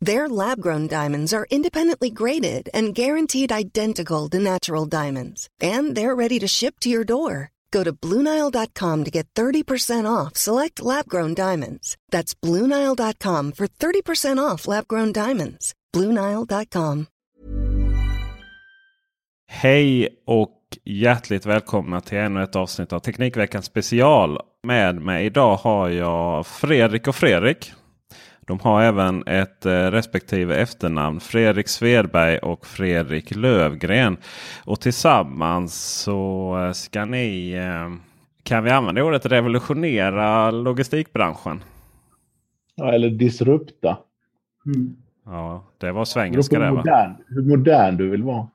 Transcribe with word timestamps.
Their 0.00 0.28
lab-grown 0.28 0.88
diamonds 0.88 1.32
are 1.32 1.46
independently 1.50 2.10
graded 2.10 2.68
and 2.74 2.94
guaranteed 2.94 3.52
identical 3.52 4.28
to 4.28 4.38
natural 4.38 4.86
diamonds, 4.86 5.48
and 5.60 5.96
they're 5.96 6.14
ready 6.14 6.38
to 6.38 6.46
ship 6.46 6.80
to 6.80 6.88
your 6.90 7.04
door. 7.04 7.50
Go 7.70 7.84
to 7.84 7.92
BlueNile.com 7.92 9.04
to 9.04 9.10
get 9.10 9.26
30% 9.34 10.06
off 10.06 10.36
select 10.36 10.82
lab-grown 10.82 11.34
diamonds. 11.34 11.96
That's 12.10 12.34
BlueNile.com 12.34 13.52
for 13.52 13.66
30% 13.66 14.38
off 14.38 14.68
lab-grown 14.68 15.12
diamonds. 15.12 15.72
BlueNile.com. 15.94 17.06
Hej 19.48 20.08
och 20.26 20.52
hjärtligt 20.84 21.46
välkomna 21.46 22.00
till 22.00 22.18
ännu 22.18 22.42
ett 22.42 22.56
avsnitt 22.56 22.92
av 22.92 22.98
Teknikveckan 22.98 23.62
special. 23.62 24.38
Med 24.62 25.00
mig 25.02 25.26
idag 25.26 25.56
har 25.56 25.88
jag 25.88 26.46
Fredrik 26.46 27.08
och 27.08 27.14
Fredrik. 27.14 27.72
De 28.46 28.60
har 28.60 28.82
även 28.82 29.26
ett 29.26 29.66
eh, 29.66 29.72
respektive 29.72 30.56
efternamn. 30.56 31.20
Fredrik 31.20 31.68
Svedberg 31.68 32.38
och 32.38 32.66
Fredrik 32.66 33.36
Lövgren. 33.36 34.16
Och 34.64 34.80
tillsammans 34.80 35.74
så 35.74 36.58
eh, 36.58 36.72
ska 36.72 37.04
ni, 37.04 37.52
eh, 37.52 37.96
kan 38.42 38.64
vi 38.64 38.70
använda 38.70 39.02
ordet 39.02 39.26
revolutionera 39.26 40.50
logistikbranschen? 40.50 41.62
Ja, 42.74 42.92
eller 42.92 43.10
disrupta. 43.10 43.98
Ja, 45.24 45.64
det 45.78 45.92
var 45.92 46.04
svengelska 46.04 46.58
det 46.58 46.70
va? 46.70 46.76
modern, 46.76 47.16
hur 47.28 47.42
modern 47.42 47.96
du 47.96 48.10
vill 48.10 48.22
vara. 48.22 48.48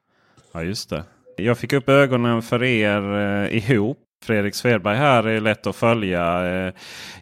Ja, 0.54 0.64
just 0.64 0.90
det. 0.90 1.04
Jag 1.38 1.58
fick 1.58 1.74
upp 1.74 1.90
ögonen 1.90 2.42
för 2.42 2.64
er 2.64 3.16
eh, 3.16 3.70
ihop. 3.70 3.98
Fredrik 4.24 4.56
Svedberg 4.56 4.98
här 4.98 5.28
är 5.28 5.42
lätt 5.42 5.68
att 5.68 5.76
följa. 5.76 6.46
Eh, 6.46 6.74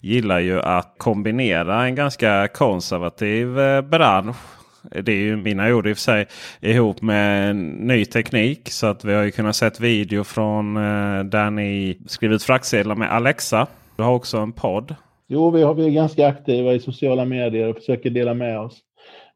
gillar 0.02 0.40
ju 0.40 0.60
att 0.60 0.96
kombinera 0.98 1.86
en 1.86 1.96
ganska 1.96 2.48
konservativ 2.48 3.60
eh, 3.60 3.82
bransch. 3.82 4.38
Det 4.82 5.12
är 5.12 5.16
ju 5.16 5.36
mina 5.38 5.74
ord 5.74 5.88
i 5.88 5.94
och 5.94 5.98
för 5.98 6.02
sig. 6.02 6.28
Ihop 6.62 7.02
med 7.02 7.56
ny 7.56 8.06
teknik. 8.06 8.70
Så 8.70 8.88
att 8.88 9.06
vi 9.06 9.14
har 9.14 9.24
ju 9.24 9.32
kunnat 9.32 9.56
sett 9.56 9.80
video 9.80 10.24
från 10.24 10.78
eh, 10.78 11.24
där 11.24 11.50
ni 11.52 11.98
skriver 12.08 12.36
ut 12.36 12.44
fraktsedlar 12.44 12.96
med 12.96 13.12
Alexa. 13.12 13.68
Du 13.96 14.04
har 14.04 14.14
också 14.14 14.38
en 14.38 14.52
podd. 14.52 14.96
Jo, 15.28 15.52
vi, 15.52 15.62
har, 15.62 15.74
vi 15.74 15.86
är 15.86 15.90
ganska 15.90 16.28
aktiva 16.28 16.74
i 16.74 16.80
sociala 16.80 17.26
medier 17.26 17.68
och 17.68 17.76
försöker 17.76 18.10
dela 18.10 18.34
med 18.34 18.60
oss. 18.60 18.80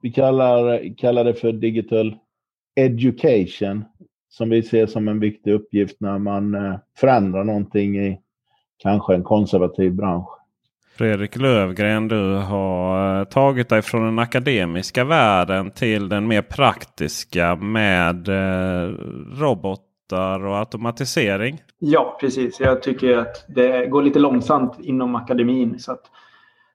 Vi 0.01 0.11
kallar, 0.11 0.97
kallar 0.97 1.23
det 1.23 1.33
för 1.33 1.51
digital 1.51 2.15
education 2.75 3.85
som 4.37 4.49
vi 4.49 4.63
ser 4.63 4.85
som 4.85 5.07
en 5.07 5.19
viktig 5.19 5.53
uppgift 5.53 5.97
när 5.99 6.19
man 6.19 6.55
eh, 6.55 6.75
förändrar 6.97 7.43
någonting 7.43 7.97
i 7.97 8.19
kanske 8.77 9.15
en 9.15 9.23
konservativ 9.23 9.95
bransch. 9.95 10.29
Fredrik 10.97 11.35
Lövgren, 11.35 12.07
du 12.07 12.35
har 12.35 13.19
eh, 13.19 13.25
tagit 13.25 13.69
dig 13.69 13.81
från 13.81 14.05
den 14.05 14.19
akademiska 14.19 15.03
världen 15.03 15.71
till 15.71 16.09
den 16.09 16.27
mer 16.27 16.41
praktiska 16.41 17.55
med 17.55 18.27
eh, 18.27 18.93
robotar 19.39 20.45
och 20.45 20.57
automatisering. 20.57 21.61
Ja, 21.79 22.17
precis. 22.19 22.59
Jag 22.59 22.81
tycker 22.81 23.17
att 23.17 23.45
det 23.47 23.87
går 23.87 24.03
lite 24.03 24.19
långsamt 24.19 24.79
inom 24.79 25.15
akademin. 25.15 25.79
Så 25.79 25.91
att 25.91 26.03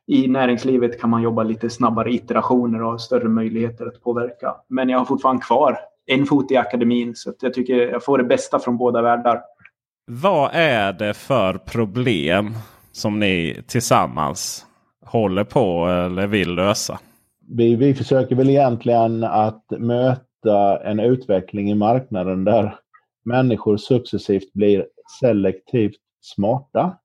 I 0.06 0.28
näringslivet 0.28 1.00
kan 1.00 1.10
man 1.10 1.22
jobba 1.22 1.42
lite 1.42 1.70
snabbare 1.70 2.12
iterationer 2.12 2.82
och 2.82 2.90
ha 2.90 2.98
större 2.98 3.28
möjligheter 3.28 3.86
att 3.86 4.02
påverka. 4.02 4.54
Men 4.68 4.88
jag 4.88 4.98
har 4.98 5.04
fortfarande 5.04 5.42
kvar 5.42 5.78
en 6.08 6.26
fot 6.26 6.50
i 6.50 6.56
akademin. 6.56 7.14
Så 7.14 7.30
att 7.30 7.42
jag 7.42 7.54
tycker 7.54 7.74
jag 7.74 8.04
får 8.04 8.18
det 8.18 8.24
bästa 8.24 8.58
från 8.58 8.76
båda 8.76 9.02
världar. 9.02 9.42
Vad 10.06 10.50
är 10.52 10.92
det 10.92 11.14
för 11.14 11.58
problem 11.58 12.54
som 12.92 13.20
ni 13.20 13.62
tillsammans 13.66 14.66
håller 15.04 15.44
på 15.44 15.86
eller 15.86 16.26
vill 16.26 16.54
lösa? 16.54 16.98
Vi, 17.48 17.76
vi 17.76 17.94
försöker 17.94 18.36
väl 18.36 18.50
egentligen 18.50 19.24
att 19.24 19.64
möta 19.78 20.78
en 20.84 21.00
utveckling 21.00 21.70
i 21.70 21.74
marknaden 21.74 22.44
där 22.44 22.74
människor 23.24 23.76
successivt 23.76 24.52
blir 24.52 24.86
selektivt 25.20 26.00
smarta. 26.20 26.96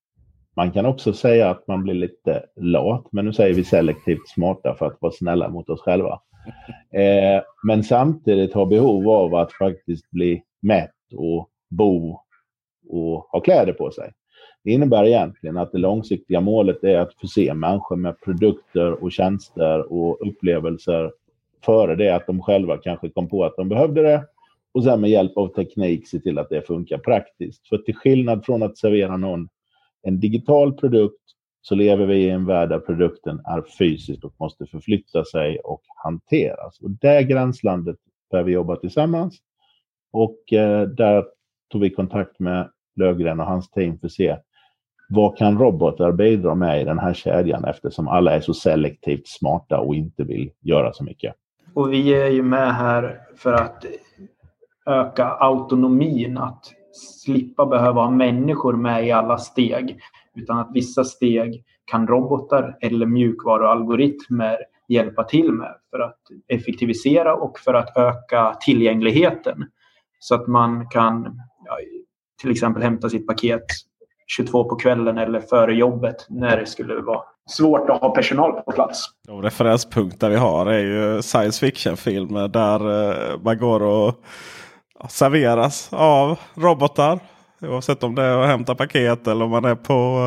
Man 0.56 0.72
kan 0.72 0.85
också 0.85 1.14
säga 1.14 1.50
att 1.50 1.68
man 1.68 1.84
blir 1.84 1.94
lite 1.94 2.44
lat, 2.56 3.06
men 3.12 3.25
nu 3.25 3.34
säger 3.34 3.53
vi 3.53 3.64
selektivt 3.64 4.28
smarta 4.28 4.75
för 4.80 4.85
att 4.85 4.97
vara 5.00 5.12
snälla 5.12 5.50
mot 5.50 5.70
oss 5.70 5.81
själva. 5.81 6.20
Eh, 6.96 7.42
men 7.64 7.84
samtidigt 7.84 8.54
har 8.54 8.66
behov 8.66 9.09
av 9.09 9.36
att 9.36 9.54
faktiskt 9.54 10.12
bli 10.12 10.44
mätt 10.62 11.14
och 11.16 11.50
bo 11.70 12.20
och 12.90 13.28
ha 13.31 13.40
kläder 13.40 13.74
på 13.74 13.92
sig. 13.92 14.12
Det 14.64 14.72
innebär 14.72 15.06
egentligen 15.06 15.58
att 15.58 15.72
det 15.72 15.78
långsiktiga 15.78 16.42
målet 16.42 16.84
är 16.84 17.00
att 17.00 17.14
förse 17.14 17.53
människor 17.53 17.96
med 17.96 18.22
produkter 18.22 19.03
och 19.03 19.12
tjänster 19.12 19.94
och 19.94 20.28
upplevelser 20.28 21.12
före 21.66 21.96
det 21.96 22.16
att 22.16 22.28
de 22.28 22.42
själva 22.42 22.78
kanske 22.78 23.09
kom 23.09 23.30
på 23.30 23.46
att 23.46 23.56
de 23.56 23.70
behövde 23.70 24.02
det 24.02 24.26
och 24.74 24.84
sen 24.84 25.02
med 25.02 25.09
hjälp 25.09 25.38
av 25.38 25.48
teknik 25.48 26.08
se 26.08 26.20
till 26.20 26.40
att 26.40 26.50
det 26.50 26.68
funkar 26.68 26.98
praktiskt. 26.98 27.68
För 27.68 27.78
till 27.78 27.96
skillnad 27.96 28.46
från 28.46 28.64
att 28.64 28.78
servera 28.78 29.18
någon 29.18 29.50
en 30.02 30.20
digital 30.20 30.74
produkt 30.74 31.22
så 31.66 31.75
lever 31.75 32.06
vi 32.06 32.16
i 32.16 32.29
en 32.29 32.46
värld 32.46 32.69
där 32.69 32.79
produkten 32.79 33.41
är 33.46 33.63
fysisk 33.78 34.24
och 34.24 34.34
måste 34.40 34.66
förflytta 34.66 35.25
sig 35.25 35.59
och 35.59 35.81
hanteras. 36.03 36.79
Och 36.81 36.90
det 36.90 37.24
gränslandet 37.24 37.96
behöver 38.31 38.47
vi 38.47 38.53
jobba 38.53 38.75
tillsammans. 38.75 39.38
Och 40.12 40.53
eh, 40.53 40.88
där 40.88 41.25
tog 41.72 41.81
vi 41.81 41.90
kontakt 41.90 42.40
med 42.40 42.69
Lövgren 42.96 43.40
och 43.40 43.46
hans 43.46 43.69
team 43.69 44.00
för 44.00 44.07
att 44.07 44.12
se 44.12 44.38
vad 45.09 45.38
kan 45.38 45.57
robotar 45.57 46.12
bidra 46.12 46.56
med 46.56 46.81
i 46.81 46.84
den 46.84 47.00
här 47.00 47.13
kedjan 47.13 47.66
eftersom 47.66 48.07
alla 48.07 48.31
är 48.31 48.41
så 48.41 48.53
selektivt 48.53 49.28
smarta 49.28 49.79
och 49.79 49.96
inte 49.96 50.23
vill 50.23 50.52
göra 50.62 50.94
så 50.94 51.03
mycket. 51.03 51.35
Och 51.73 51.94
vi 51.94 52.13
är 52.13 52.29
ju 52.29 52.44
med 52.44 52.75
här 52.75 53.19
för 53.35 53.53
att 53.53 53.85
öka 54.85 55.26
autonomin. 55.26 56.38
Att 56.38 56.66
slippa 56.93 57.66
behöva 57.66 58.02
ha 58.02 58.09
människor 58.09 58.73
med 58.73 59.08
i 59.08 59.11
alla 59.11 59.38
steg. 59.38 59.99
Utan 60.35 60.59
att 60.59 60.70
vissa 60.74 61.03
steg 61.03 61.64
kan 61.85 62.08
robotar 62.08 62.78
eller 62.82 63.06
mjukvarualgoritmer 63.06 64.58
hjälpa 64.88 65.24
till 65.24 65.52
med 65.52 65.76
för 65.91 66.00
att 66.00 66.20
effektivisera 66.47 67.35
och 67.35 67.59
för 67.59 67.74
att 67.74 67.97
öka 67.97 68.58
tillgängligheten. 68.62 69.66
Så 70.20 70.35
att 70.35 70.47
man 70.47 70.90
kan 70.90 71.41
ja, 71.66 71.78
till 72.41 72.52
exempel 72.52 72.84
hämta 72.84 73.09
sitt 73.09 73.28
paket 73.28 73.66
22 74.28 74.70
på 74.70 74.76
kvällen 74.76 75.18
eller 75.18 75.40
före 75.40 75.74
jobbet 75.74 76.16
när 76.30 76.58
det 76.58 76.66
skulle 76.66 77.02
vara 77.02 77.22
svårt 77.50 77.90
att 77.90 78.02
ha 78.02 78.16
personal 78.16 78.52
på 78.52 78.72
plats. 78.72 79.06
De 79.28 79.41
referenspunkter 79.41 80.29
vi 80.29 80.36
har 80.36 80.66
är 80.66 80.79
ju 80.79 81.22
science 81.22 81.66
fiction-filmer 81.66 82.47
där 82.47 82.79
man 83.44 83.58
går 83.58 83.84
och 83.84 84.14
serveras 85.09 85.94
av 85.94 86.40
robotar. 86.56 87.20
Oavsett 87.64 88.04
om 88.04 88.16
det 88.16 88.22
är 88.22 88.38
att 88.38 88.48
hämta 88.48 88.76
paket 88.76 89.28
eller 89.28 89.46
om 89.46 89.52
man 89.52 89.66
är 89.66 89.76
på 89.76 90.20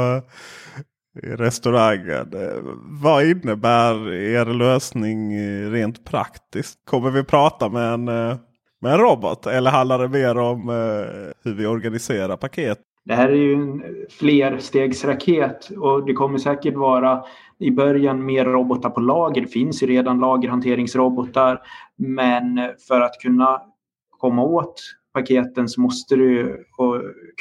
eh, 1.22 1.36
restaurangen. 1.36 2.32
Eh, 2.32 2.62
vad 3.02 3.24
innebär 3.24 4.12
er 4.12 4.44
lösning 4.44 5.32
eh, 5.32 5.70
rent 5.70 6.04
praktiskt? 6.04 6.78
Kommer 6.84 7.10
vi 7.10 7.24
prata 7.24 7.68
med 7.68 7.92
en, 7.92 8.04
med 8.04 8.92
en 8.92 8.98
robot 8.98 9.46
eller 9.46 9.70
handlar 9.70 9.98
det 9.98 10.08
mer 10.08 10.38
om 10.38 10.68
hur 11.44 11.54
vi 11.54 11.66
organiserar 11.66 12.36
paket? 12.36 12.78
Det 13.04 13.14
här 13.14 13.28
är 13.28 13.34
ju 13.34 13.54
en 13.54 13.82
flerstegsraket 14.10 15.70
och 15.70 16.06
det 16.06 16.12
kommer 16.12 16.38
säkert 16.38 16.74
vara 16.74 17.24
i 17.58 17.70
början 17.70 18.24
mer 18.24 18.44
robotar 18.44 18.90
på 18.90 19.00
lager. 19.00 19.40
Det 19.40 19.46
finns 19.46 19.82
ju 19.82 19.86
redan 19.86 20.20
lagerhanteringsrobotar. 20.20 21.60
Men 21.96 22.60
för 22.88 23.00
att 23.00 23.20
kunna 23.20 23.62
komma 24.18 24.42
åt 24.42 24.82
paketen 25.16 25.68
så 25.68 25.80
måste 25.80 26.16
du 26.16 26.64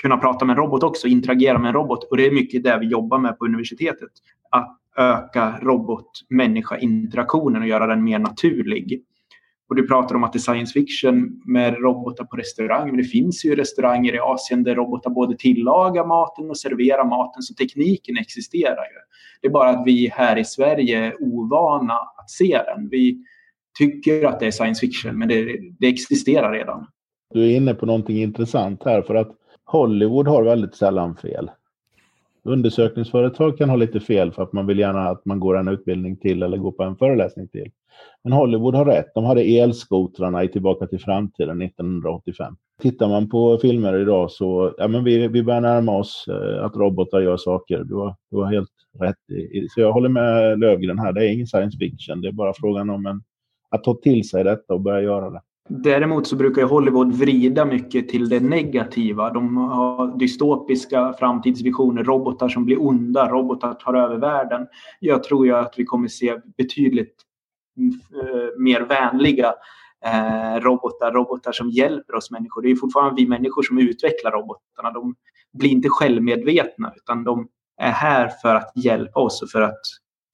kunna 0.02 0.18
prata 0.18 0.46
med 0.46 0.54
en 0.54 0.64
robot 0.64 0.84
också, 0.84 1.08
interagera 1.08 1.60
med 1.60 1.68
en 1.68 1.74
robot. 1.74 2.04
Och 2.04 2.18
det 2.18 2.26
är 2.26 2.32
mycket 2.32 2.64
det 2.64 2.78
vi 2.82 2.88
jobbar 2.88 3.18
med 3.18 3.40
på 3.40 3.46
universitetet. 3.46 4.10
Att 4.50 4.78
öka 4.98 5.60
robot-människa-interaktionen 5.62 7.62
och 7.62 7.68
göra 7.68 7.88
den 7.88 8.04
mer 8.04 8.20
naturlig. 8.20 9.04
Och 9.70 9.76
du 9.76 9.88
pratar 9.88 10.16
om 10.16 10.24
att 10.24 10.34
det 10.34 10.38
är 10.38 10.54
science 10.54 10.74
fiction 10.74 11.42
med 11.46 11.78
robotar 11.78 12.26
på 12.26 12.38
restaurang. 12.38 12.88
Men 12.88 12.98
det 12.98 13.04
finns 13.04 13.46
ju 13.46 13.56
restauranger 13.56 14.16
i 14.16 14.20
Asien 14.20 14.64
där 14.64 14.76
robotar 14.76 15.10
både 15.10 15.38
tillagar 15.38 16.06
maten 16.06 16.50
och 16.50 16.58
serverar 16.58 17.06
maten. 17.06 17.42
Så 17.42 17.54
tekniken 17.54 18.18
existerar 18.18 18.86
ju. 18.86 19.00
Det 19.42 19.48
är 19.48 19.52
bara 19.52 19.70
att 19.70 19.84
vi 19.86 20.10
här 20.14 20.38
i 20.38 20.46
Sverige 20.46 21.06
är 21.06 21.24
ovana 21.24 21.94
att 21.94 22.30
se 22.30 22.62
den. 22.66 22.90
Vi 22.90 23.24
tycker 23.78 24.26
att 24.26 24.40
det 24.40 24.48
är 24.48 24.52
science 24.52 24.80
fiction 24.80 25.20
men 25.20 25.28
det, 25.28 25.60
det 25.80 25.88
existerar 25.88 26.52
redan. 26.52 26.88
Du 27.36 27.46
är 27.46 27.56
inne 27.56 27.74
på 27.74 27.86
någonting 27.86 28.18
intressant 28.18 28.84
här 28.84 29.02
för 29.02 29.16
att 29.16 29.32
Hollywood 29.66 30.28
har 30.28 30.44
väldigt 30.44 30.76
sällan 30.76 31.16
fel. 31.16 31.52
Undersökningsföretag 32.44 33.58
kan 33.58 33.70
ha 33.70 33.76
lite 33.76 34.00
fel 34.00 34.32
för 34.32 34.44
att 34.44 34.54
man 34.54 34.68
vill 34.68 34.80
gärna 34.80 35.10
att 35.10 35.26
man 35.26 35.40
går 35.40 35.58
en 35.58 35.68
utbildning 35.68 36.18
till 36.18 36.44
eller 36.44 36.58
går 36.58 36.72
på 36.72 36.84
en 36.84 36.96
föreläsning 36.96 37.48
till. 37.48 37.72
Men 38.24 38.34
Hollywood 38.34 38.76
har 38.76 38.86
rätt. 38.86 39.14
De 39.16 39.24
hade 39.24 39.42
elskotrarna 39.42 40.44
i 40.44 40.48
Tillbaka 40.48 40.88
till 40.88 41.00
framtiden 41.00 41.62
1985. 41.62 42.56
Tittar 42.82 43.08
man 43.08 43.30
på 43.30 43.58
filmer 43.58 44.00
idag 44.00 44.32
så 44.32 44.74
ja, 44.78 44.88
men 44.88 45.04
vi, 45.04 45.28
vi 45.28 45.44
börjar 45.44 45.62
närma 45.62 45.98
oss 45.98 46.26
eh, 46.28 46.66
att 46.66 46.76
robotar 46.76 47.20
gör 47.20 47.38
saker. 47.38 47.84
Du 47.84 47.96
har, 47.96 48.16
du 48.32 48.38
har 48.38 48.54
helt 48.54 48.72
rätt. 49.00 49.30
I, 49.30 49.68
så 49.70 49.82
jag 49.82 49.92
håller 49.92 50.10
med 50.10 50.60
Lövgren 50.60 51.00
här. 51.00 51.14
Det 51.14 51.26
är 51.26 51.34
ingen 51.34 51.48
science 51.48 51.78
fiction. 51.78 52.22
Det 52.22 52.28
är 52.28 52.32
bara 52.32 52.54
frågan 52.54 52.90
om 52.90 53.06
en, 53.06 53.24
att 53.70 53.84
ta 53.84 53.94
till 53.94 54.30
sig 54.30 54.44
detta 54.44 54.74
och 54.74 54.82
börja 54.82 55.02
göra 55.02 55.30
det. 55.30 55.42
Däremot 55.70 56.28
så 56.28 56.36
brukar 56.36 56.64
Hollywood 56.64 57.14
vrida 57.14 57.66
mycket 57.66 58.10
till 58.10 58.30
det 58.30 58.40
negativa. 58.40 59.30
De 59.30 59.58
har 59.58 60.18
dystopiska 60.20 61.14
framtidsvisioner, 61.20 62.04
robotar 62.04 62.50
som 62.50 62.66
blir 62.66 62.82
onda, 62.82 63.30
robotar 63.30 63.74
tar 63.74 63.94
över 63.94 64.18
världen. 64.18 64.68
Jag 65.00 65.24
tror 65.24 65.46
ju 65.46 65.56
att 65.56 65.74
vi 65.78 65.86
kommer 65.86 66.08
se 66.08 66.40
betydligt 66.58 67.16
mm, 67.78 67.90
eh, 67.92 68.60
mer 68.60 68.82
vänliga 68.82 69.54
eh, 70.06 70.62
robotar, 70.62 71.12
robotar 71.12 71.52
som 71.52 71.70
hjälper 71.70 72.16
oss 72.16 72.32
människor. 72.32 72.62
Det 72.62 72.72
är 72.72 72.76
fortfarande 72.76 73.22
vi 73.22 73.28
människor 73.28 73.64
som 73.64 73.78
utvecklar 73.78 74.32
robotarna. 74.32 74.92
De 74.92 75.16
blir 75.54 75.70
inte 75.70 75.90
självmedvetna 75.90 76.94
utan 76.96 77.24
de 77.24 77.48
är 77.82 77.92
här 77.92 78.32
för 78.42 78.56
att 78.56 78.72
hjälpa 78.76 79.20
oss 79.20 79.42
och 79.42 79.50
för 79.50 79.62
att 79.62 79.82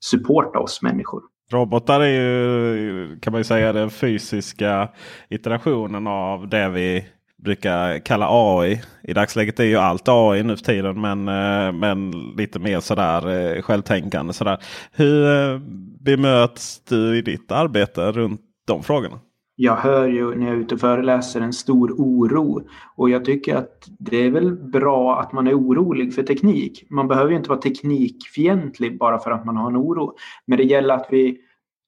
supporta 0.06 0.60
oss 0.60 0.82
människor. 0.82 1.24
Robotar 1.52 2.00
är 2.00 2.08
ju 2.08 3.20
kan 3.20 3.34
man 3.34 3.40
ju 3.40 3.44
säga 3.44 3.74
den 3.74 3.90
fysiska 3.90 4.90
iterationen 5.30 6.08
av 6.08 6.48
det 6.48 6.70
vi 6.70 7.06
brukar 7.44 8.00
kalla 8.00 8.28
AI. 8.30 8.82
I 9.04 9.14
dagsläget 9.14 9.60
är 9.60 9.64
ju 9.64 9.78
allt 9.78 10.08
AI 10.08 10.44
nu 10.44 10.58
för 10.58 10.64
tiden 10.66 11.02
men, 11.02 11.28
eh, 11.28 11.72
men 11.72 12.12
lite 12.12 12.60
mer 12.60 12.80
sådär 12.80 13.30
eh, 13.30 13.62
självtänkande. 13.62 14.34
Sådär. 14.34 14.58
Hur 14.92 15.52
eh, 15.54 15.60
bemöts 16.00 16.82
du 16.90 17.18
i 17.18 17.22
ditt 17.22 17.52
arbete 17.52 18.12
runt 18.12 18.42
de 18.68 18.84
frågorna? 18.84 19.20
Jag 19.64 19.76
hör 19.76 20.08
ju 20.08 20.36
när 20.36 20.48
jag 20.48 20.56
är 20.56 20.60
ute 20.60 20.76
och 20.76 20.82
föreläser 20.82 21.42
en 21.42 21.54
stor 21.54 21.92
oro. 21.92 22.62
Och 22.96 23.10
jag 23.10 23.26
tycker 23.26 23.56
att 23.56 23.90
det 24.00 24.18
är 24.18 24.30
väl 24.30 24.56
bra 24.56 25.20
att 25.20 25.32
man 25.32 25.48
är 25.48 25.60
orolig 25.60 26.16
för 26.16 26.24
teknik. 26.24 26.86
Man 26.90 27.08
behöver 27.08 27.32
ju 27.32 27.38
inte 27.38 27.50
vara 27.50 27.60
teknikfientlig 27.60 28.98
bara 28.98 29.20
för 29.20 29.32
att 29.32 29.46
man 29.46 29.58
har 29.58 29.70
en 29.70 29.78
oro. 29.78 30.16
Men 30.46 30.58
det 30.58 30.64
gäller 30.64 30.94
att 30.94 31.08
vi 31.10 31.38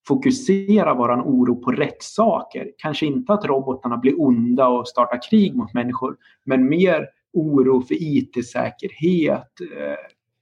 fokuserar 0.07 0.95
våran 0.95 1.21
oro 1.21 1.55
på 1.55 1.71
rätt 1.71 2.03
saker. 2.03 2.71
Kanske 2.77 3.05
inte 3.05 3.33
att 3.33 3.45
robotarna 3.45 3.97
blir 3.97 4.21
onda 4.21 4.67
och 4.67 4.87
startar 4.87 5.29
krig 5.29 5.55
mot 5.55 5.73
människor. 5.73 6.15
Men 6.45 6.69
mer 6.69 7.07
oro 7.33 7.81
för 7.81 7.95
IT-säkerhet, 7.99 9.51
eh, 9.61 9.95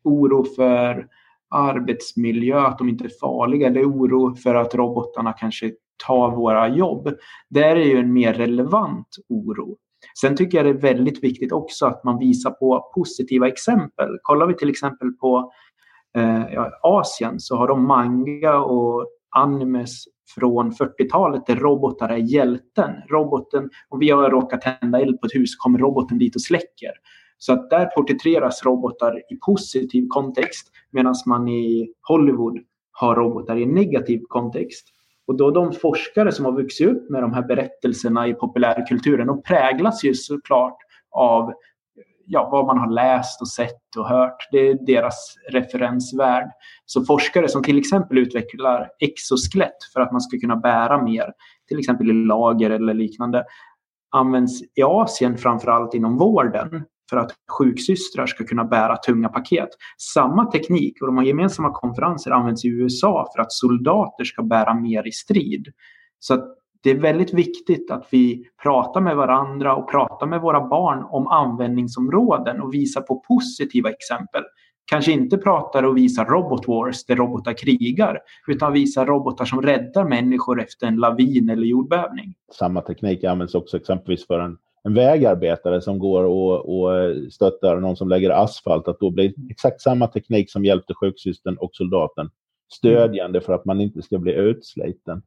oro 0.03 0.45
för 0.55 1.07
arbetsmiljö, 1.49 2.59
att 2.59 2.77
de 2.77 2.89
inte 2.89 3.03
är 3.03 3.11
farliga 3.21 3.67
eller 3.67 3.83
oro 3.83 4.35
för 4.35 4.55
att 4.55 4.75
robotarna 4.75 5.33
kanske 5.33 5.71
ta 6.07 6.29
våra 6.29 6.67
jobb. 6.67 7.09
Där 7.49 7.75
är 7.75 7.85
ju 7.85 7.97
en 7.97 8.13
mer 8.13 8.33
relevant 8.33 9.07
oro. 9.29 9.77
Sen 10.21 10.35
tycker 10.35 10.57
jag 10.57 10.65
det 10.65 10.69
är 10.69 10.93
väldigt 10.93 11.23
viktigt 11.23 11.51
också 11.51 11.85
att 11.85 12.03
man 12.03 12.19
visar 12.19 12.51
på 12.51 12.91
positiva 12.95 13.47
exempel. 13.47 14.17
Kollar 14.21 14.47
vi 14.47 14.53
till 14.53 14.69
exempel 14.69 15.11
på 15.11 15.51
eh, 16.17 16.67
Asien 16.81 17.39
så 17.39 17.55
har 17.55 17.67
de 17.67 17.87
manga 17.87 18.59
och 18.59 19.07
animes 19.35 20.03
från 20.35 20.71
40-talet 20.71 21.45
där 21.45 21.55
robotar 21.55 22.09
är 22.09 22.17
hjälten. 22.17 22.91
Roboten, 23.09 23.69
om 23.89 23.99
vi 23.99 24.09
har 24.09 24.29
råkat 24.29 24.61
tända 24.61 25.01
eld 25.01 25.21
på 25.21 25.27
ett 25.27 25.35
hus 25.35 25.55
kommer 25.55 25.79
roboten 25.79 26.17
dit 26.17 26.35
och 26.35 26.41
släcker. 26.41 26.91
Så 27.37 27.53
att 27.53 27.69
där 27.69 27.85
porträtteras 27.85 28.65
robotar 28.65 29.21
i 29.33 29.35
positiv 29.35 30.07
kontext 30.09 30.71
medan 30.91 31.15
man 31.25 31.47
i 31.47 31.93
Hollywood 32.01 32.59
har 32.91 33.15
robotar 33.15 33.57
i 33.57 33.65
negativ 33.65 34.21
kontext. 34.27 34.87
Och 35.31 35.37
då 35.37 35.51
de 35.51 35.73
forskare 35.73 36.31
som 36.31 36.45
har 36.45 36.51
vuxit 36.51 36.87
upp 36.87 37.09
med 37.09 37.21
de 37.21 37.33
här 37.33 37.41
berättelserna 37.41 38.27
i 38.27 38.33
populärkulturen, 38.33 39.27
de 39.27 39.43
präglas 39.43 40.03
ju 40.03 40.13
såklart 40.13 40.77
av 41.11 41.53
ja, 42.25 42.49
vad 42.51 42.65
man 42.65 42.77
har 42.77 42.91
läst 42.91 43.41
och 43.41 43.47
sett 43.47 43.95
och 43.97 44.07
hört. 44.07 44.47
Det 44.51 44.57
är 44.57 44.85
deras 44.85 45.35
referensvärld. 45.51 46.51
Så 46.85 47.05
forskare 47.05 47.49
som 47.49 47.63
till 47.63 47.77
exempel 47.77 48.17
utvecklar 48.17 48.89
exoskelett 48.99 49.83
för 49.93 50.01
att 50.01 50.11
man 50.11 50.21
ska 50.21 50.39
kunna 50.39 50.55
bära 50.55 51.03
mer, 51.03 51.33
till 51.67 51.79
exempel 51.79 52.09
i 52.09 52.13
lager 52.13 52.69
eller 52.69 52.93
liknande, 52.93 53.45
används 54.09 54.61
i 54.61 54.83
Asien 54.83 55.37
framförallt 55.37 55.93
inom 55.93 56.17
vården 56.17 56.85
för 57.11 57.17
att 57.17 57.31
sjuksystrar 57.57 58.25
ska 58.25 58.43
kunna 58.43 58.63
bära 58.63 58.97
tunga 58.97 59.29
paket. 59.29 59.69
Samma 60.13 60.45
teknik 60.45 61.01
och 61.01 61.07
de 61.07 61.17
har 61.17 61.23
gemensamma 61.23 61.71
konferenser 61.71 62.31
används 62.31 62.65
i 62.65 62.67
USA 62.67 63.31
för 63.35 63.41
att 63.41 63.51
soldater 63.51 64.23
ska 64.23 64.43
bära 64.43 64.73
mer 64.73 65.07
i 65.07 65.11
strid. 65.11 65.67
Så 66.19 66.41
det 66.83 66.89
är 66.89 66.95
väldigt 66.95 67.33
viktigt 67.33 67.91
att 67.91 68.07
vi 68.11 68.45
pratar 68.63 69.01
med 69.01 69.15
varandra 69.15 69.75
och 69.75 69.91
pratar 69.91 70.27
med 70.27 70.41
våra 70.41 70.67
barn 70.67 71.05
om 71.09 71.27
användningsområden 71.27 72.61
och 72.61 72.73
visar 72.73 73.01
på 73.01 73.23
positiva 73.27 73.89
exempel. 73.89 74.43
Kanske 74.85 75.11
inte 75.11 75.37
pratar 75.37 75.83
och 75.83 75.97
visar 75.97 76.25
robot 76.25 76.67
wars 76.67 77.05
där 77.05 77.15
robotar 77.15 77.53
krigar 77.53 78.19
utan 78.47 78.73
visar 78.73 79.05
robotar 79.05 79.45
som 79.45 79.61
räddar 79.61 80.05
människor 80.05 80.61
efter 80.61 80.87
en 80.87 80.95
lavin 80.95 81.49
eller 81.49 81.67
jordbävning. 81.67 82.33
Samma 82.53 82.81
teknik 82.81 83.23
används 83.23 83.55
också 83.55 83.77
exempelvis 83.77 84.27
för 84.27 84.39
en 84.39 84.57
en 84.83 84.93
vägarbetare 84.93 85.81
som 85.81 85.99
går 85.99 86.23
och, 86.23 86.79
och 86.79 87.15
stöttar 87.31 87.79
någon 87.79 87.97
som 87.97 88.09
lägger 88.09 88.29
asfalt, 88.29 88.87
att 88.87 88.99
då 88.99 89.09
blir 89.09 89.33
exakt 89.49 89.81
samma 89.81 90.07
teknik 90.07 90.51
som 90.51 90.65
hjälpte 90.65 90.93
sjuksystern 90.93 91.57
och 91.57 91.69
soldaten 91.73 92.29
stödjande 92.73 93.41
för 93.41 93.53
att 93.53 93.65
man 93.65 93.81
inte 93.81 94.01
ska 94.01 94.17
bli 94.17 94.33
utsliten. 94.33 95.21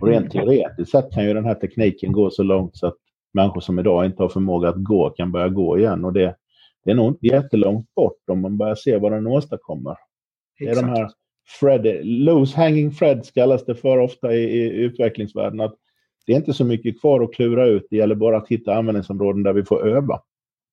Och 0.00 0.08
rent 0.08 0.30
teoretiskt 0.30 0.90
sett 0.90 1.12
kan 1.12 1.24
ju 1.24 1.34
den 1.34 1.44
här 1.44 1.54
tekniken 1.54 2.12
gå 2.12 2.30
så 2.30 2.42
långt 2.42 2.76
så 2.76 2.86
att 2.86 2.96
människor 3.34 3.60
som 3.60 3.78
idag 3.78 4.06
inte 4.06 4.22
har 4.22 4.28
förmåga 4.28 4.68
att 4.68 4.84
gå 4.84 5.10
kan 5.10 5.32
börja 5.32 5.48
gå 5.48 5.78
igen. 5.78 6.04
Och 6.04 6.12
det, 6.12 6.36
det 6.84 6.90
är 6.90 6.94
nog 6.94 7.08
inte 7.08 7.26
jättelångt 7.26 7.94
bort 7.94 8.30
om 8.30 8.40
man 8.40 8.58
börjar 8.58 8.74
se 8.74 8.98
vad 8.98 9.12
den 9.12 9.26
åstadkommer. 9.26 9.96
Det 10.58 10.66
är 10.66 10.74
de 10.74 10.88
här 10.88 11.10
Fred, 11.60 12.06
loose 12.06 12.56
hanging 12.56 12.90
freds 12.90 13.30
kallas 13.30 13.64
det 13.64 13.74
för 13.74 13.98
ofta 13.98 14.34
i, 14.34 14.42
i 14.42 14.68
utvecklingsvärlden. 14.68 15.60
Att 15.60 15.74
det 16.26 16.32
är 16.32 16.36
inte 16.36 16.54
så 16.54 16.64
mycket 16.64 17.00
kvar 17.00 17.20
att 17.20 17.34
klura 17.34 17.66
ut. 17.66 17.86
Det 17.90 17.96
gäller 17.96 18.14
bara 18.14 18.36
att 18.36 18.48
hitta 18.48 18.74
användningsområden 18.74 19.42
där 19.42 19.52
vi 19.52 19.64
får 19.64 19.88
öva. 19.88 20.20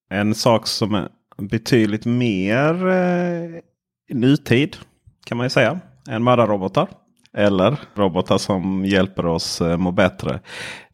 En 0.10 0.36
sak 0.36 0.68
som 0.68 0.96
är 0.96 1.10
betydligt 1.38 2.06
mer 2.06 2.88
eh, 2.88 3.62
nutid 4.10 4.78
kan 5.26 5.38
man 5.38 5.46
ju 5.46 5.50
säga 5.50 5.80
än 6.10 6.24
mördarrobotar. 6.24 6.88
Eller 7.38 7.80
robotar 7.96 8.38
som 8.38 8.86
hjälper 8.86 9.26
oss 9.26 9.62
eh, 9.62 9.78
må 9.78 9.92
bättre. 9.92 10.40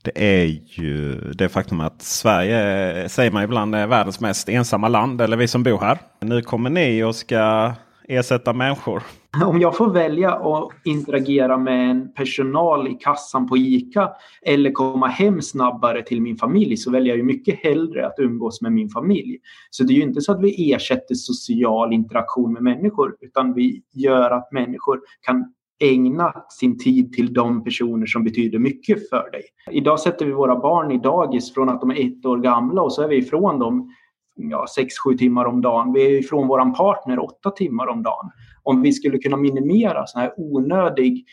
Det 0.04 0.42
är 0.42 0.60
ju 0.66 1.16
det 1.16 1.50
faktum 1.50 1.82
att 1.82 2.02
Sverige 2.02 2.92
eh, 3.02 3.08
säger 3.08 3.32
man 3.32 3.44
ibland 3.44 3.76
är 3.76 3.88
världens 3.88 4.20
mest 4.20 4.50
ensamma 4.50 4.88
land. 4.88 5.22
Eller 5.22 5.38
vi 5.38 5.48
som 5.48 5.64
bor 5.64 5.80
här. 5.80 5.98
Nu 6.22 6.42
kommer 6.42 6.70
ni 6.70 7.04
och 7.04 7.16
ska 7.16 7.74
ersätta 8.10 8.54
människor? 8.54 9.04
Om 9.46 9.60
jag 9.60 9.78
får 9.78 9.90
välja 9.90 10.32
att 10.32 10.70
interagera 10.86 11.58
med 11.58 11.92
en 11.92 12.14
personal 12.14 12.88
i 12.88 12.94
kassan 12.94 13.48
på 13.48 13.58
ICA 13.58 14.10
eller 14.42 14.72
komma 14.72 15.08
hem 15.08 15.42
snabbare 15.42 16.04
till 16.04 16.22
min 16.22 16.38
familj 16.38 16.78
så 16.78 16.92
väljer 16.92 17.10
jag 17.10 17.18
ju 17.18 17.24
mycket 17.24 17.60
hellre 17.64 18.08
att 18.08 18.16
umgås 18.18 18.62
med 18.62 18.72
min 18.72 18.90
familj. 18.90 19.38
Så 19.70 19.84
det 19.84 19.94
är 19.94 19.96
ju 19.96 20.04
inte 20.04 20.22
så 20.22 20.32
att 20.32 20.42
vi 20.42 20.74
ersätter 20.74 21.16
social 21.16 21.94
interaktion 21.94 22.54
med 22.54 22.64
människor 22.64 23.16
utan 23.22 23.54
vi 23.54 23.82
gör 23.94 24.32
att 24.32 24.52
människor 24.52 25.00
kan 25.22 25.54
ägna 25.80 26.34
sin 26.50 26.78
tid 26.78 27.14
till 27.14 27.34
de 27.34 27.64
personer 27.64 28.06
som 28.06 28.24
betyder 28.24 28.60
mycket 28.60 29.10
för 29.10 29.32
dig. 29.32 29.44
Idag 29.72 30.00
sätter 30.00 30.26
vi 30.26 30.32
våra 30.32 30.60
barn 30.60 30.92
i 30.92 30.98
dagis 30.98 31.54
från 31.54 31.70
att 31.70 31.82
de 31.82 31.92
är 31.92 32.08
ett 32.08 32.26
år 32.26 32.38
gamla 32.38 32.82
och 32.82 32.94
så 32.94 33.02
är 33.02 33.08
vi 33.08 33.18
ifrån 33.18 33.60
dem 33.60 33.94
ja, 34.40 34.66
6-7 35.08 35.18
timmar 35.18 35.46
om 35.46 35.62
dagen. 35.62 35.94
Vi 35.94 36.06
är 36.06 36.20
ifrån 36.20 36.48
vår 36.48 36.76
partner 36.76 37.20
8 37.24 37.52
timmar 37.52 37.88
om 37.88 38.04
dagen. 38.04 38.32
Om 38.64 38.82
vi 38.82 38.92
skulle 38.92 39.18
kunna 39.18 39.38
minimera 39.38 40.06
sån 40.06 40.22
här 40.22 40.34
onödig 40.38 41.26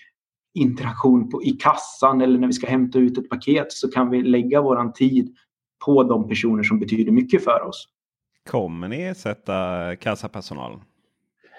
interaktion 0.54 1.30
på, 1.30 1.42
i 1.42 1.50
kassan 1.50 2.20
eller 2.20 2.38
när 2.38 2.46
vi 2.46 2.52
ska 2.52 2.66
hämta 2.66 2.98
ut 2.98 3.18
ett 3.18 3.28
paket 3.28 3.72
så 3.72 3.90
kan 3.90 4.10
vi 4.10 4.22
lägga 4.22 4.60
vår 4.60 4.92
tid 4.92 5.36
på 5.84 6.02
de 6.02 6.28
personer 6.28 6.62
som 6.62 6.78
betyder 6.78 7.12
mycket 7.12 7.44
för 7.44 7.68
oss. 7.68 7.88
Kommer 8.50 8.88
ni 8.88 9.02
ersätta 9.02 9.96
kassapersonalen? 9.96 10.80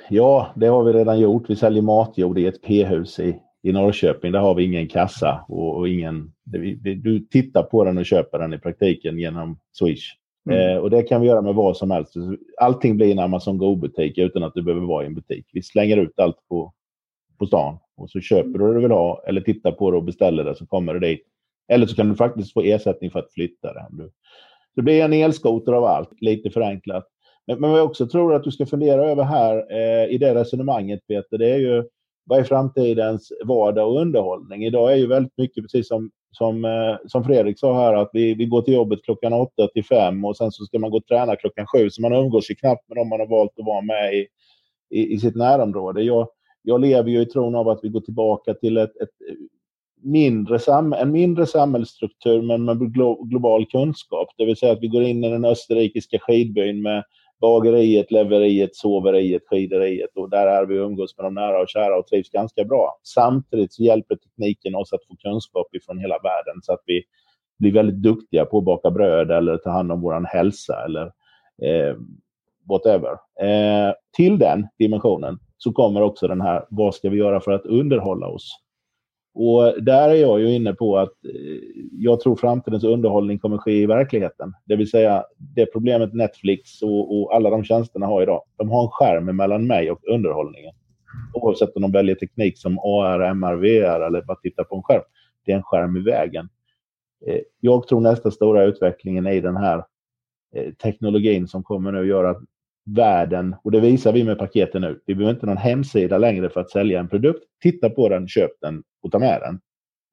Ja, 0.09 0.53
det 0.55 0.67
har 0.67 0.83
vi 0.83 0.93
redan 0.93 1.19
gjort. 1.19 1.49
Vi 1.49 1.55
säljer 1.55 1.81
matjord 1.81 2.37
i 2.37 2.45
ett 2.45 2.61
P-hus 2.61 3.19
i, 3.19 3.39
i 3.63 3.71
Norrköping. 3.71 4.31
Där 4.31 4.39
har 4.39 4.55
vi 4.55 4.63
ingen 4.63 4.87
kassa 4.87 5.45
och, 5.47 5.77
och 5.77 5.89
ingen... 5.89 6.33
Vi, 6.51 6.95
du 6.95 7.19
tittar 7.19 7.63
på 7.63 7.83
den 7.83 7.97
och 7.97 8.05
köper 8.05 8.39
den 8.39 8.53
i 8.53 8.59
praktiken 8.59 9.19
genom 9.19 9.59
Swish. 9.79 10.13
Mm. 10.49 10.69
Eh, 10.69 10.77
och 10.77 10.89
det 10.89 11.03
kan 11.03 11.21
vi 11.21 11.27
göra 11.27 11.41
med 11.41 11.55
vad 11.55 11.77
som 11.77 11.91
helst. 11.91 12.13
Allting 12.61 12.97
blir 12.97 13.11
en 13.11 13.19
Amazon 13.19 13.57
Go-butik 13.57 14.17
utan 14.17 14.43
att 14.43 14.53
du 14.53 14.63
behöver 14.63 14.85
vara 14.85 15.03
i 15.03 15.07
en 15.07 15.15
butik. 15.15 15.45
Vi 15.53 15.61
slänger 15.61 15.97
ut 15.97 16.19
allt 16.19 16.47
på, 16.49 16.73
på 17.39 17.45
stan 17.45 17.77
och 17.97 18.09
så 18.09 18.19
köper 18.19 18.59
du 18.59 18.67
det 18.67 18.73
du 18.73 18.81
vill 18.81 18.91
ha 18.91 19.23
eller 19.27 19.41
tittar 19.41 19.71
på 19.71 19.91
det 19.91 19.97
och 19.97 20.03
beställer 20.03 20.43
det 20.43 20.55
så 20.55 20.65
kommer 20.65 20.93
det 20.93 21.07
dit. 21.07 21.23
Eller 21.67 21.85
så 21.85 21.95
kan 21.95 22.09
du 22.09 22.15
faktiskt 22.15 22.53
få 22.53 22.61
ersättning 22.61 23.11
för 23.11 23.19
att 23.19 23.33
flytta 23.33 23.73
det. 23.73 23.87
Det 24.75 24.81
blir 24.81 25.03
en 25.03 25.13
elskoter 25.13 25.73
av 25.73 25.83
allt, 25.83 26.21
lite 26.21 26.49
förenklat. 26.49 27.07
Men, 27.47 27.59
men 27.59 27.69
vad 27.69 27.79
jag 27.79 27.85
också 27.85 28.07
tror 28.07 28.35
att 28.35 28.43
du 28.43 28.51
ska 28.51 28.65
fundera 28.65 29.05
över 29.05 29.23
här 29.23 29.71
eh, 29.71 30.13
i 30.13 30.17
det 30.17 30.35
resonemanget 30.35 31.07
Peter, 31.07 31.37
det 31.37 31.49
är 31.49 31.57
ju 31.57 31.83
vad 32.25 32.39
är 32.39 32.43
framtidens 32.43 33.31
vardag 33.45 33.87
och 33.87 34.01
underhållning? 34.01 34.65
Idag 34.65 34.91
är 34.91 34.95
ju 34.95 35.07
väldigt 35.07 35.37
mycket 35.37 35.63
precis 35.63 35.87
som, 35.87 36.11
som, 36.37 36.65
eh, 36.65 36.95
som 37.07 37.23
Fredrik 37.23 37.59
sa 37.59 37.73
här 37.73 37.93
att 37.93 38.09
vi, 38.13 38.33
vi 38.33 38.45
går 38.45 38.61
till 38.61 38.73
jobbet 38.73 39.03
klockan 39.03 39.33
åtta 39.33 39.67
till 39.67 39.85
fem 39.85 40.25
och 40.25 40.37
sen 40.37 40.51
så 40.51 40.65
ska 40.65 40.79
man 40.79 40.91
gå 40.91 40.97
och 40.97 41.05
träna 41.05 41.35
klockan 41.35 41.65
sju. 41.67 41.89
Så 41.89 42.01
man 42.01 42.13
umgås 42.13 42.51
ju 42.51 42.55
knappt 42.55 42.89
med 42.89 42.97
dem 42.97 43.09
man 43.09 43.19
har 43.19 43.27
valt 43.27 43.59
att 43.59 43.65
vara 43.65 43.81
med 43.81 44.13
i, 44.13 44.27
i, 44.89 45.13
i 45.13 45.19
sitt 45.19 45.35
närområde. 45.35 46.01
Jag, 46.01 46.27
jag 46.61 46.81
lever 46.81 47.09
ju 47.09 47.21
i 47.21 47.25
tron 47.25 47.55
av 47.55 47.69
att 47.69 47.79
vi 47.83 47.89
går 47.89 48.01
tillbaka 48.01 48.53
till 48.53 48.77
ett, 48.77 48.97
ett 49.01 49.09
mindre 50.03 50.59
sam 50.59 50.93
en 50.93 51.11
mindre 51.11 51.45
samhällsstruktur 51.45 52.41
men 52.41 52.65
med 52.65 52.93
global 53.29 53.65
kunskap. 53.65 54.27
Det 54.37 54.45
vill 54.45 54.57
säga 54.57 54.71
att 54.71 54.81
vi 54.81 54.87
går 54.87 55.03
in 55.03 55.23
i 55.23 55.29
den 55.29 55.45
österrikiska 55.45 56.19
skidbyn 56.19 56.81
med 56.81 57.03
bageriet, 57.41 58.11
leveriet, 58.11 58.75
soveriet, 58.75 59.41
skideriet 59.45 60.09
och 60.15 60.29
där 60.29 60.47
är 60.47 60.65
vi 60.65 60.79
och 60.79 60.85
umgås 60.85 61.17
med 61.17 61.25
de 61.25 61.33
nära 61.33 61.61
och 61.61 61.69
kära 61.69 61.97
och 61.97 62.07
trivs 62.07 62.29
ganska 62.29 62.63
bra. 62.63 62.99
Samtidigt 63.03 63.73
så 63.73 63.83
hjälper 63.83 64.15
tekniken 64.15 64.75
oss 64.75 64.93
att 64.93 65.05
få 65.07 65.15
kunskap 65.15 65.75
ifrån 65.75 65.99
hela 65.99 66.15
världen 66.23 66.61
så 66.61 66.73
att 66.73 66.81
vi 66.85 67.03
blir 67.59 67.73
väldigt 67.73 68.01
duktiga 68.01 68.45
på 68.45 68.57
att 68.57 68.65
baka 68.65 68.91
bröd 68.91 69.31
eller 69.31 69.57
ta 69.57 69.69
hand 69.69 69.91
om 69.91 70.01
vår 70.01 70.25
hälsa 70.27 70.85
eller 70.85 71.05
eh, 71.61 71.95
whatever. 72.69 73.11
Eh, 73.41 73.93
till 74.17 74.39
den 74.39 74.67
dimensionen 74.79 75.39
så 75.57 75.71
kommer 75.71 76.01
också 76.01 76.27
den 76.27 76.41
här, 76.41 76.65
vad 76.69 76.95
ska 76.95 77.09
vi 77.09 77.17
göra 77.17 77.39
för 77.39 77.51
att 77.51 77.65
underhålla 77.65 78.27
oss? 78.27 78.66
Och 79.39 79.83
där 79.83 80.09
är 80.09 80.15
jag 80.15 80.39
ju 80.39 80.55
inne 80.55 80.73
på 80.73 80.97
att 80.97 81.25
eh, 81.25 81.61
jag 81.91 82.19
tror 82.19 82.35
framtidens 82.35 82.83
underhållning 82.83 83.39
kommer 83.39 83.57
ske 83.57 83.81
i 83.81 83.85
verkligheten. 83.85 84.53
Det 84.65 84.75
vill 84.75 84.89
säga 84.89 85.23
det 85.37 85.65
problemet 85.65 86.13
Netflix 86.13 86.81
och, 86.81 87.21
och 87.21 87.35
alla 87.35 87.49
de 87.49 87.63
tjänsterna 87.63 88.05
har 88.05 88.21
idag. 88.21 88.41
De 88.57 88.69
har 88.69 88.83
en 88.83 88.89
skärm 88.91 89.35
mellan 89.35 89.67
mig 89.67 89.91
och 89.91 89.99
underhållningen. 90.07 90.73
Oavsett 91.33 91.75
om 91.75 91.81
de 91.81 91.91
väljer 91.91 92.15
teknik 92.15 92.57
som 92.57 92.79
AR, 92.79 93.19
MR, 93.19 93.55
VR 93.55 94.05
eller 94.05 94.21
bara 94.21 94.37
tittar 94.37 94.63
på 94.63 94.75
en 94.75 94.83
skärm. 94.83 95.03
Det 95.45 95.51
är 95.51 95.55
en 95.55 95.63
skärm 95.63 95.97
i 95.97 96.01
vägen. 96.01 96.49
Eh, 97.27 97.39
jag 97.59 97.87
tror 97.87 98.01
nästa 98.01 98.31
stora 98.31 98.63
utvecklingen 98.63 99.27
i 99.27 99.41
den 99.41 99.57
här 99.57 99.83
eh, 100.55 100.73
teknologin 100.73 101.47
som 101.47 101.63
kommer 101.63 101.91
nu 101.91 102.07
göra 102.07 102.29
att 102.29 102.41
världen, 102.95 103.55
och 103.63 103.71
det 103.71 103.79
visar 103.79 104.13
vi 104.13 104.23
med 104.23 104.37
paketen 104.37 104.81
nu. 104.81 104.99
Vi 105.05 105.15
behöver 105.15 105.33
inte 105.33 105.45
någon 105.45 105.57
hemsida 105.57 106.17
längre 106.17 106.49
för 106.49 106.61
att 106.61 106.71
sälja 106.71 106.99
en 106.99 107.09
produkt. 107.09 107.43
Titta 107.61 107.89
på 107.89 108.09
den, 108.09 108.27
köp 108.27 108.51
den 108.61 108.83
och 109.03 109.11
ta 109.11 109.19
med 109.19 109.41
den. 109.41 109.59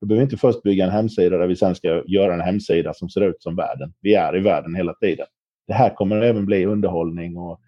Vi 0.00 0.06
behöver 0.06 0.24
inte 0.24 0.36
först 0.36 0.62
bygga 0.62 0.84
en 0.84 0.90
hemsida 0.90 1.38
där 1.38 1.46
vi 1.46 1.56
sen 1.56 1.74
ska 1.74 2.02
göra 2.06 2.34
en 2.34 2.40
hemsida 2.40 2.94
som 2.94 3.08
ser 3.08 3.20
ut 3.20 3.42
som 3.42 3.56
världen. 3.56 3.92
Vi 4.00 4.14
är 4.14 4.36
i 4.36 4.40
världen 4.40 4.74
hela 4.74 4.94
tiden. 4.94 5.26
Det 5.66 5.72
här 5.72 5.94
kommer 5.94 6.22
även 6.22 6.46
bli 6.46 6.66
underhållning 6.66 7.36
och 7.36 7.60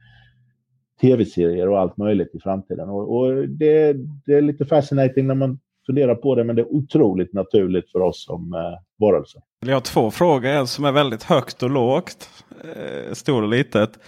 tv-serier 1.01 1.69
och 1.69 1.81
allt 1.81 1.97
möjligt 1.97 2.35
i 2.35 2.41
framtiden. 2.41 2.89
Och, 2.89 3.17
och 3.17 3.49
det, 3.49 3.93
det, 4.27 4.35
är 4.35 4.41
lite 4.41 4.67
fascinating 4.67 5.27
när 5.27 5.35
man 5.35 5.59
funderar 5.87 6.15
på 6.15 6.35
det, 6.35 6.45
men 6.45 6.57
det 6.57 6.63
är 6.63 6.75
otroligt 6.75 7.33
naturligt 7.33 7.91
för 7.93 8.01
oss 8.01 8.25
som 8.25 8.55
eh, 8.55 8.61
varelser. 8.99 9.43
Jag 9.67 9.75
har 9.75 9.81
två 9.81 10.11
frågor, 10.11 10.51
en 10.51 10.67
som 10.67 10.85
är 10.85 10.93
väldigt 10.93 11.23
högt 11.23 11.63
och 11.63 11.71
lågt, 11.71 12.45
eh, 12.65 13.13
stor 13.13 13.43
och 13.43 13.49
litet. 13.49 13.99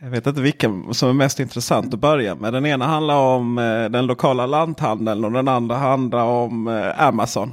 Jag 0.00 0.10
vet 0.10 0.26
inte 0.26 0.40
vilken 0.40 0.94
som 0.94 1.08
är 1.08 1.12
mest 1.12 1.40
intressant 1.40 1.94
att 1.94 2.00
börja 2.00 2.34
med. 2.34 2.52
Den 2.52 2.66
ena 2.66 2.86
handlar 2.86 3.16
om 3.16 3.58
eh, 3.58 3.90
den 3.90 4.06
lokala 4.06 4.46
lanthandeln 4.46 5.24
och 5.24 5.32
den 5.32 5.48
andra 5.48 5.76
handlar 5.76 6.24
om 6.24 6.68
eh, 6.68 7.02
Amazon. 7.06 7.52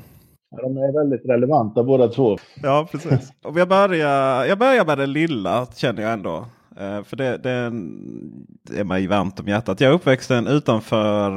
De 0.62 0.78
är 0.78 0.94
väldigt 0.94 1.30
relevanta 1.30 1.84
båda 1.84 2.08
två. 2.08 2.38
Ja, 2.64 2.88
precis. 2.92 3.32
Om 3.44 3.58
jag, 3.58 3.68
börjar, 3.68 4.46
jag 4.46 4.58
börjar 4.58 4.86
med 4.86 4.98
det 4.98 5.06
lilla 5.06 5.68
känner 5.76 6.02
jag 6.02 6.14
ändå. 6.14 6.46
Eh, 6.80 7.04
för 7.04 7.16
det, 7.16 7.38
det, 7.38 8.80
är 8.80 8.84
mig 8.84 9.08
varmt 9.08 9.40
om 9.40 9.48
hjärtat. 9.48 9.82
Jag 9.82 9.90
är 9.90 9.96
uppväxten 9.96 10.48
utanför 10.48 11.32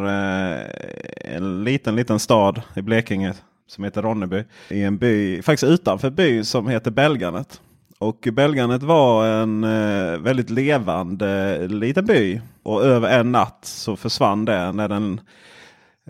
en 1.24 1.64
liten, 1.64 1.96
liten 1.96 2.18
stad 2.18 2.62
i 2.76 2.82
Blekinge 2.82 3.34
som 3.66 3.84
heter 3.84 4.02
Ronneby. 4.02 4.44
I 4.70 4.82
en 4.82 4.98
by, 4.98 5.42
faktiskt 5.42 5.72
utanför 5.72 6.10
by 6.10 6.44
som 6.44 6.68
heter 6.68 6.90
Belganet. 6.90 7.60
Och 7.98 8.28
Belganet 8.32 8.82
var 8.82 9.26
en 9.26 9.64
eh, 9.64 10.18
väldigt 10.18 10.50
levande 10.50 11.56
eh, 11.56 11.68
liten 11.68 12.06
by. 12.06 12.40
Och 12.62 12.84
över 12.84 13.20
en 13.20 13.32
natt 13.32 13.58
så 13.62 13.96
försvann 13.96 14.44
det 14.44 14.72
när 14.72 14.88
den 14.88 15.20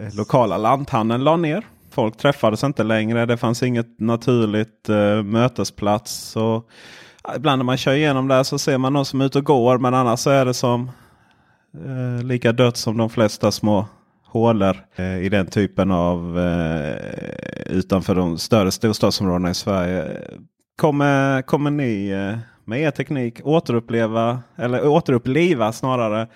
eh, 0.00 0.14
lokala 0.16 0.58
lanthandeln 0.58 1.24
la 1.24 1.36
ner. 1.36 1.64
Folk 1.90 2.16
träffades 2.16 2.64
inte 2.64 2.82
längre. 2.82 3.26
Det 3.26 3.36
fanns 3.36 3.62
inget 3.62 4.00
naturligt 4.00 4.88
eh, 4.88 5.22
mötesplats. 5.22 6.36
Och, 6.36 6.68
ibland 7.36 7.58
när 7.58 7.64
man 7.64 7.76
kör 7.76 7.92
igenom 7.92 8.28
där 8.28 8.42
så 8.42 8.58
ser 8.58 8.78
man 8.78 8.92
någon 8.92 9.04
som 9.04 9.20
är 9.20 9.24
ute 9.24 9.38
och 9.38 9.44
går. 9.44 9.78
Men 9.78 9.94
annars 9.94 10.26
är 10.26 10.44
det 10.44 10.54
som 10.54 10.90
eh, 11.74 12.24
lika 12.24 12.52
dött 12.52 12.76
som 12.76 12.96
de 12.96 13.10
flesta 13.10 13.52
små 13.52 13.86
hålor 14.26 14.76
eh, 14.96 15.18
i 15.18 15.28
den 15.28 15.46
typen 15.46 15.90
av 15.90 16.38
eh, 16.38 16.96
utanför 17.66 18.14
de 18.14 18.38
större 18.38 18.70
storstadsområdena 18.70 19.50
i 19.50 19.54
Sverige. 19.54 20.20
Kommer, 20.78 21.42
kommer 21.42 21.70
ni 21.70 22.08
eh, 22.08 22.38
med 22.64 22.80
er 22.80 22.90
teknik 22.90 23.40
återuppleva, 23.44 24.38
eller 24.56 24.88
återuppliva 24.88 25.72
snarare, 25.72 26.26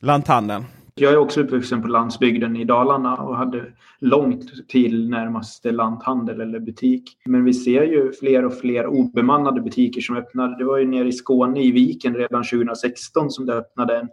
lanthandeln? 0.00 0.64
Jag 0.94 1.12
är 1.12 1.16
också 1.16 1.40
uppvuxen 1.40 1.82
på 1.82 1.88
landsbygden 1.88 2.56
i 2.56 2.64
Dalarna 2.64 3.16
och 3.16 3.36
hade 3.36 3.64
långt 3.98 4.68
till 4.68 5.10
närmaste 5.10 5.70
lanthandel 5.70 6.40
eller 6.40 6.60
butik. 6.60 7.18
Men 7.24 7.44
vi 7.44 7.54
ser 7.54 7.82
ju 7.82 8.12
fler 8.12 8.44
och 8.44 8.58
fler 8.58 8.86
obemannade 8.86 9.60
butiker 9.60 10.00
som 10.00 10.16
öppnar. 10.16 10.58
Det 10.58 10.64
var 10.64 10.78
ju 10.78 10.86
nere 10.86 11.08
i 11.08 11.12
Skåne 11.12 11.62
i 11.62 11.70
Viken 11.72 12.14
redan 12.14 12.44
2016 12.44 13.30
som 13.30 13.46
det 13.46 13.54
öppnade 13.54 13.98
en 13.98 14.08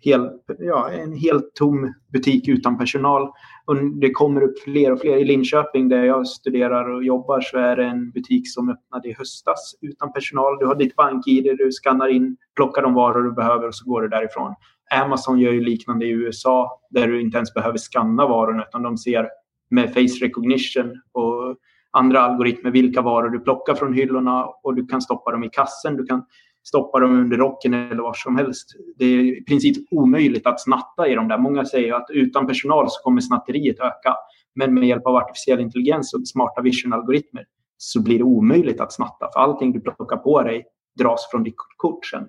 hel, 0.00 0.30
ja, 0.58 0.90
en 0.90 1.12
helt 1.12 1.54
tom 1.54 1.94
butik 2.12 2.48
utan 2.48 2.78
personal. 2.78 3.28
Och 3.68 3.76
det 3.76 4.10
kommer 4.10 4.42
upp 4.42 4.58
fler 4.58 4.92
och 4.92 5.00
fler. 5.00 5.16
I 5.16 5.24
Linköping 5.24 5.88
där 5.88 6.04
jag 6.04 6.26
studerar 6.26 6.90
och 6.90 7.04
jobbar 7.04 7.40
så 7.40 7.58
är 7.58 7.76
det 7.76 7.84
en 7.84 8.10
butik 8.10 8.52
som 8.52 8.70
öppnade 8.70 9.08
i 9.08 9.12
höstas 9.12 9.74
utan 9.80 10.12
personal. 10.12 10.58
Du 10.58 10.66
har 10.66 10.74
ditt 10.74 10.96
bank-id, 10.96 11.44
du 11.44 11.72
skannar 11.72 12.08
in, 12.08 12.36
plockar 12.56 12.82
de 12.82 12.94
varor 12.94 13.22
du 13.22 13.32
behöver 13.32 13.68
och 13.68 13.74
så 13.74 13.90
går 13.90 14.02
du 14.02 14.08
därifrån. 14.08 14.54
Amazon 14.94 15.38
gör 15.38 15.52
ju 15.52 15.60
liknande 15.60 16.06
i 16.06 16.10
USA 16.10 16.80
där 16.90 17.08
du 17.08 17.20
inte 17.20 17.36
ens 17.36 17.54
behöver 17.54 17.78
skanna 17.78 18.26
varorna 18.26 18.64
utan 18.68 18.82
de 18.82 18.98
ser 18.98 19.28
med 19.70 19.94
face 19.94 20.24
recognition 20.24 21.00
och 21.12 21.56
andra 21.90 22.20
algoritmer 22.20 22.70
vilka 22.70 23.02
varor 23.02 23.30
du 23.30 23.40
plockar 23.40 23.74
från 23.74 23.94
hyllorna 23.94 24.44
och 24.46 24.74
du 24.74 24.86
kan 24.86 25.00
stoppa 25.00 25.30
dem 25.30 25.44
i 25.44 25.48
kassen. 25.48 25.96
Du 25.96 26.04
kan 26.04 26.24
stoppa 26.68 27.00
dem 27.00 27.20
under 27.20 27.36
rocken 27.36 27.74
eller 27.74 28.02
var 28.02 28.14
som 28.14 28.36
helst. 28.36 28.68
Det 28.96 29.04
är 29.04 29.38
i 29.38 29.44
princip 29.44 29.76
omöjligt 29.90 30.46
att 30.46 30.60
snatta 30.60 31.08
i 31.08 31.14
de 31.14 31.28
där. 31.28 31.38
Många 31.38 31.64
säger 31.64 31.94
att 31.94 32.06
utan 32.10 32.46
personal 32.46 32.90
så 32.90 33.02
kommer 33.02 33.20
snatteriet 33.20 33.80
öka. 33.80 34.14
Men 34.54 34.74
med 34.74 34.88
hjälp 34.88 35.06
av 35.06 35.16
artificiell 35.16 35.60
intelligens 35.60 36.14
och 36.14 36.28
smarta 36.28 36.62
vision-algoritmer 36.62 37.44
så 37.76 38.02
blir 38.02 38.18
det 38.18 38.24
omöjligt 38.24 38.80
att 38.80 38.92
snatta. 38.92 39.28
För 39.32 39.40
allting 39.40 39.72
du 39.72 39.80
plockar 39.80 40.16
på 40.16 40.42
dig 40.42 40.66
dras 40.98 41.28
från 41.30 41.42
ditt 41.42 41.54
kort 41.76 42.06
sen. 42.06 42.28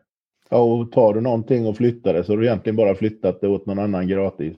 Ja, 0.49 0.57
och 0.57 0.91
tar 0.91 1.13
du 1.13 1.21
någonting 1.21 1.67
och 1.67 1.77
flyttar 1.77 2.13
det 2.13 2.23
så 2.23 2.31
har 2.31 2.37
du 2.37 2.45
egentligen 2.45 2.75
bara 2.75 2.95
flyttat 2.95 3.41
det 3.41 3.47
åt 3.47 3.65
någon 3.65 3.79
annan 3.79 4.07
gratis. 4.07 4.57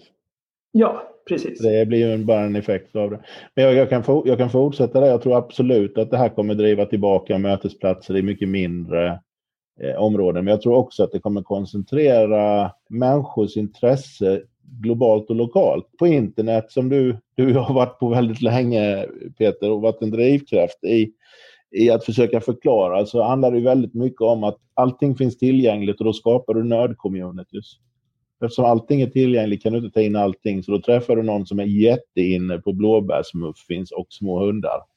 Ja, 0.72 1.04
precis. 1.30 1.60
Det 1.60 1.88
blir 1.88 2.18
ju 2.18 2.26
bara 2.26 2.42
en 2.42 2.56
effekt 2.56 2.96
av 2.96 3.10
det. 3.10 3.20
Men 3.56 3.66
jag, 3.66 3.74
jag, 3.74 3.90
kan, 3.90 4.04
for, 4.04 4.28
jag 4.28 4.38
kan 4.38 4.50
fortsätta 4.50 5.00
där. 5.00 5.08
Jag 5.08 5.22
tror 5.22 5.38
absolut 5.38 5.98
att 5.98 6.12
det 6.12 6.18
här 6.18 6.30
kommer 6.30 6.56
driva 6.56 6.86
tillbaka 6.86 7.38
mötesplatser 7.38 8.18
i 8.18 8.22
mycket 8.22 8.50
mindre 8.50 9.20
Eh, 9.80 9.96
områden. 9.96 10.46
Men 10.46 10.52
jag 10.52 10.62
tror 10.62 10.76
också 10.76 11.04
att 11.04 11.12
det 11.12 11.20
kommer 11.20 11.42
koncentrera 11.42 12.72
människors 12.90 13.58
intresse 13.58 14.42
globalt 14.82 15.30
och 15.30 15.36
lokalt. 15.36 15.86
På 16.00 16.08
internet 16.08 16.72
som 16.72 16.90
du, 16.90 17.18
du 17.36 17.54
har 17.54 17.74
varit 17.74 18.00
på 18.00 18.10
väldigt 18.10 18.42
länge 18.42 19.06
Peter 19.38 19.72
och 19.72 19.82
varit 19.82 20.02
en 20.02 20.12
drivkraft 20.12 20.84
i, 20.84 21.12
i 21.72 21.90
att 21.90 22.06
försöka 22.06 22.42
förklara 22.42 23.06
så 23.06 23.24
handlar 23.24 23.52
det 23.52 23.60
väldigt 23.60 23.94
mycket 23.94 24.22
om 24.22 24.44
att 24.44 24.58
allting 24.74 25.16
finns 25.16 25.38
tillgängligt 25.38 26.00
och 26.00 26.06
då 26.06 26.14
skapar 26.14 26.54
du 26.54 26.64
nördcommunities. 26.64 27.78
Eftersom 28.44 28.66
allting 28.66 29.02
är 29.02 29.08
tillgängligt 29.08 29.64
kan 29.64 29.74
du 29.74 29.80
inte 29.80 29.94
ta 29.94 30.02
in 30.02 30.16
allting 30.16 30.64
så 30.64 30.72
då 30.72 30.82
träffar 30.82 31.16
du 31.16 31.24
någon 31.24 31.46
som 31.46 31.60
är 31.60 31.66
jätteinne 31.66 32.58
på 32.58 32.74
blåbärsmuffins 32.74 33.92
och 33.92 34.08
små 34.10 34.40
hundar. 34.46 34.91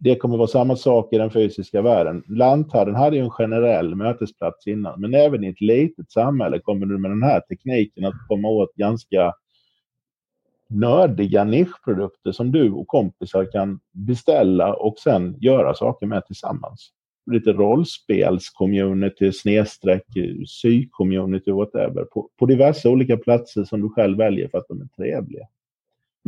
Det 0.00 0.16
kommer 0.16 0.36
vara 0.36 0.48
samma 0.48 0.76
sak 0.76 1.12
i 1.12 1.18
den 1.18 1.30
fysiska 1.30 1.82
världen. 1.82 2.22
Lanthandeln 2.28 2.96
hade 2.96 3.16
ju 3.16 3.22
en 3.22 3.30
generell 3.30 3.94
mötesplats 3.94 4.66
innan, 4.66 5.00
men 5.00 5.14
även 5.14 5.44
i 5.44 5.48
ett 5.48 5.60
litet 5.60 6.10
samhälle 6.10 6.58
kommer 6.58 6.86
du 6.86 6.98
med 6.98 7.10
den 7.10 7.22
här 7.22 7.40
tekniken 7.40 8.04
att 8.04 8.28
komma 8.28 8.48
åt 8.48 8.74
ganska 8.74 9.34
nördiga 10.68 11.44
nischprodukter 11.44 12.32
som 12.32 12.52
du 12.52 12.72
och 12.72 12.86
kompisar 12.86 13.52
kan 13.52 13.80
beställa 13.92 14.74
och 14.74 14.98
sen 14.98 15.36
göra 15.40 15.74
saker 15.74 16.06
med 16.06 16.26
tillsammans. 16.26 16.90
Lite 17.30 17.52
rollspelscommunity, 17.52 19.32
snedstreck, 19.32 20.06
sy-community, 20.46 21.50
whatever. 21.50 22.04
På, 22.04 22.28
på 22.38 22.46
diverse 22.46 22.88
olika 22.88 23.16
platser 23.16 23.64
som 23.64 23.80
du 23.80 23.88
själv 23.88 24.18
väljer 24.18 24.48
för 24.48 24.58
att 24.58 24.68
de 24.68 24.80
är 24.80 24.86
trevliga. 24.86 25.46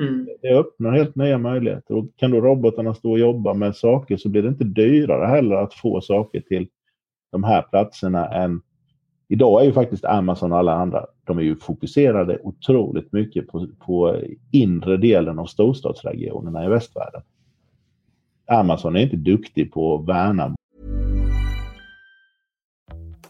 Mm. 0.00 0.28
Det 0.42 0.48
öppnar 0.48 0.92
helt 0.92 1.16
nya 1.16 1.38
möjligheter. 1.38 1.94
Och 1.94 2.06
kan 2.16 2.30
då 2.30 2.40
robotarna 2.40 2.94
stå 2.94 3.10
och 3.10 3.18
jobba 3.18 3.54
med 3.54 3.76
saker 3.76 4.16
så 4.16 4.28
blir 4.28 4.42
det 4.42 4.48
inte 4.48 4.64
dyrare 4.64 5.26
heller 5.26 5.56
att 5.56 5.74
få 5.74 6.00
saker 6.00 6.40
till 6.40 6.68
de 7.32 7.44
här 7.44 7.62
platserna 7.62 8.28
än 8.28 8.62
Idag 9.32 9.62
är 9.62 9.66
ju 9.66 9.72
faktiskt 9.72 10.04
Amazon 10.04 10.52
och 10.52 10.58
alla 10.58 10.72
andra, 10.72 11.06
de 11.24 11.38
är 11.38 11.42
ju 11.42 11.56
fokuserade 11.56 12.38
otroligt 12.42 13.12
mycket 13.12 13.48
på, 13.48 13.66
på 13.78 14.16
inre 14.50 14.96
delen 14.96 15.38
av 15.38 15.46
storstadsregionerna 15.46 16.64
i 16.64 16.68
västvärlden. 16.68 17.22
Amazon 18.46 18.96
är 18.96 19.00
inte 19.00 19.16
duktig 19.16 19.72
på 19.72 19.94
att 19.94 20.08
värna. 20.08 20.54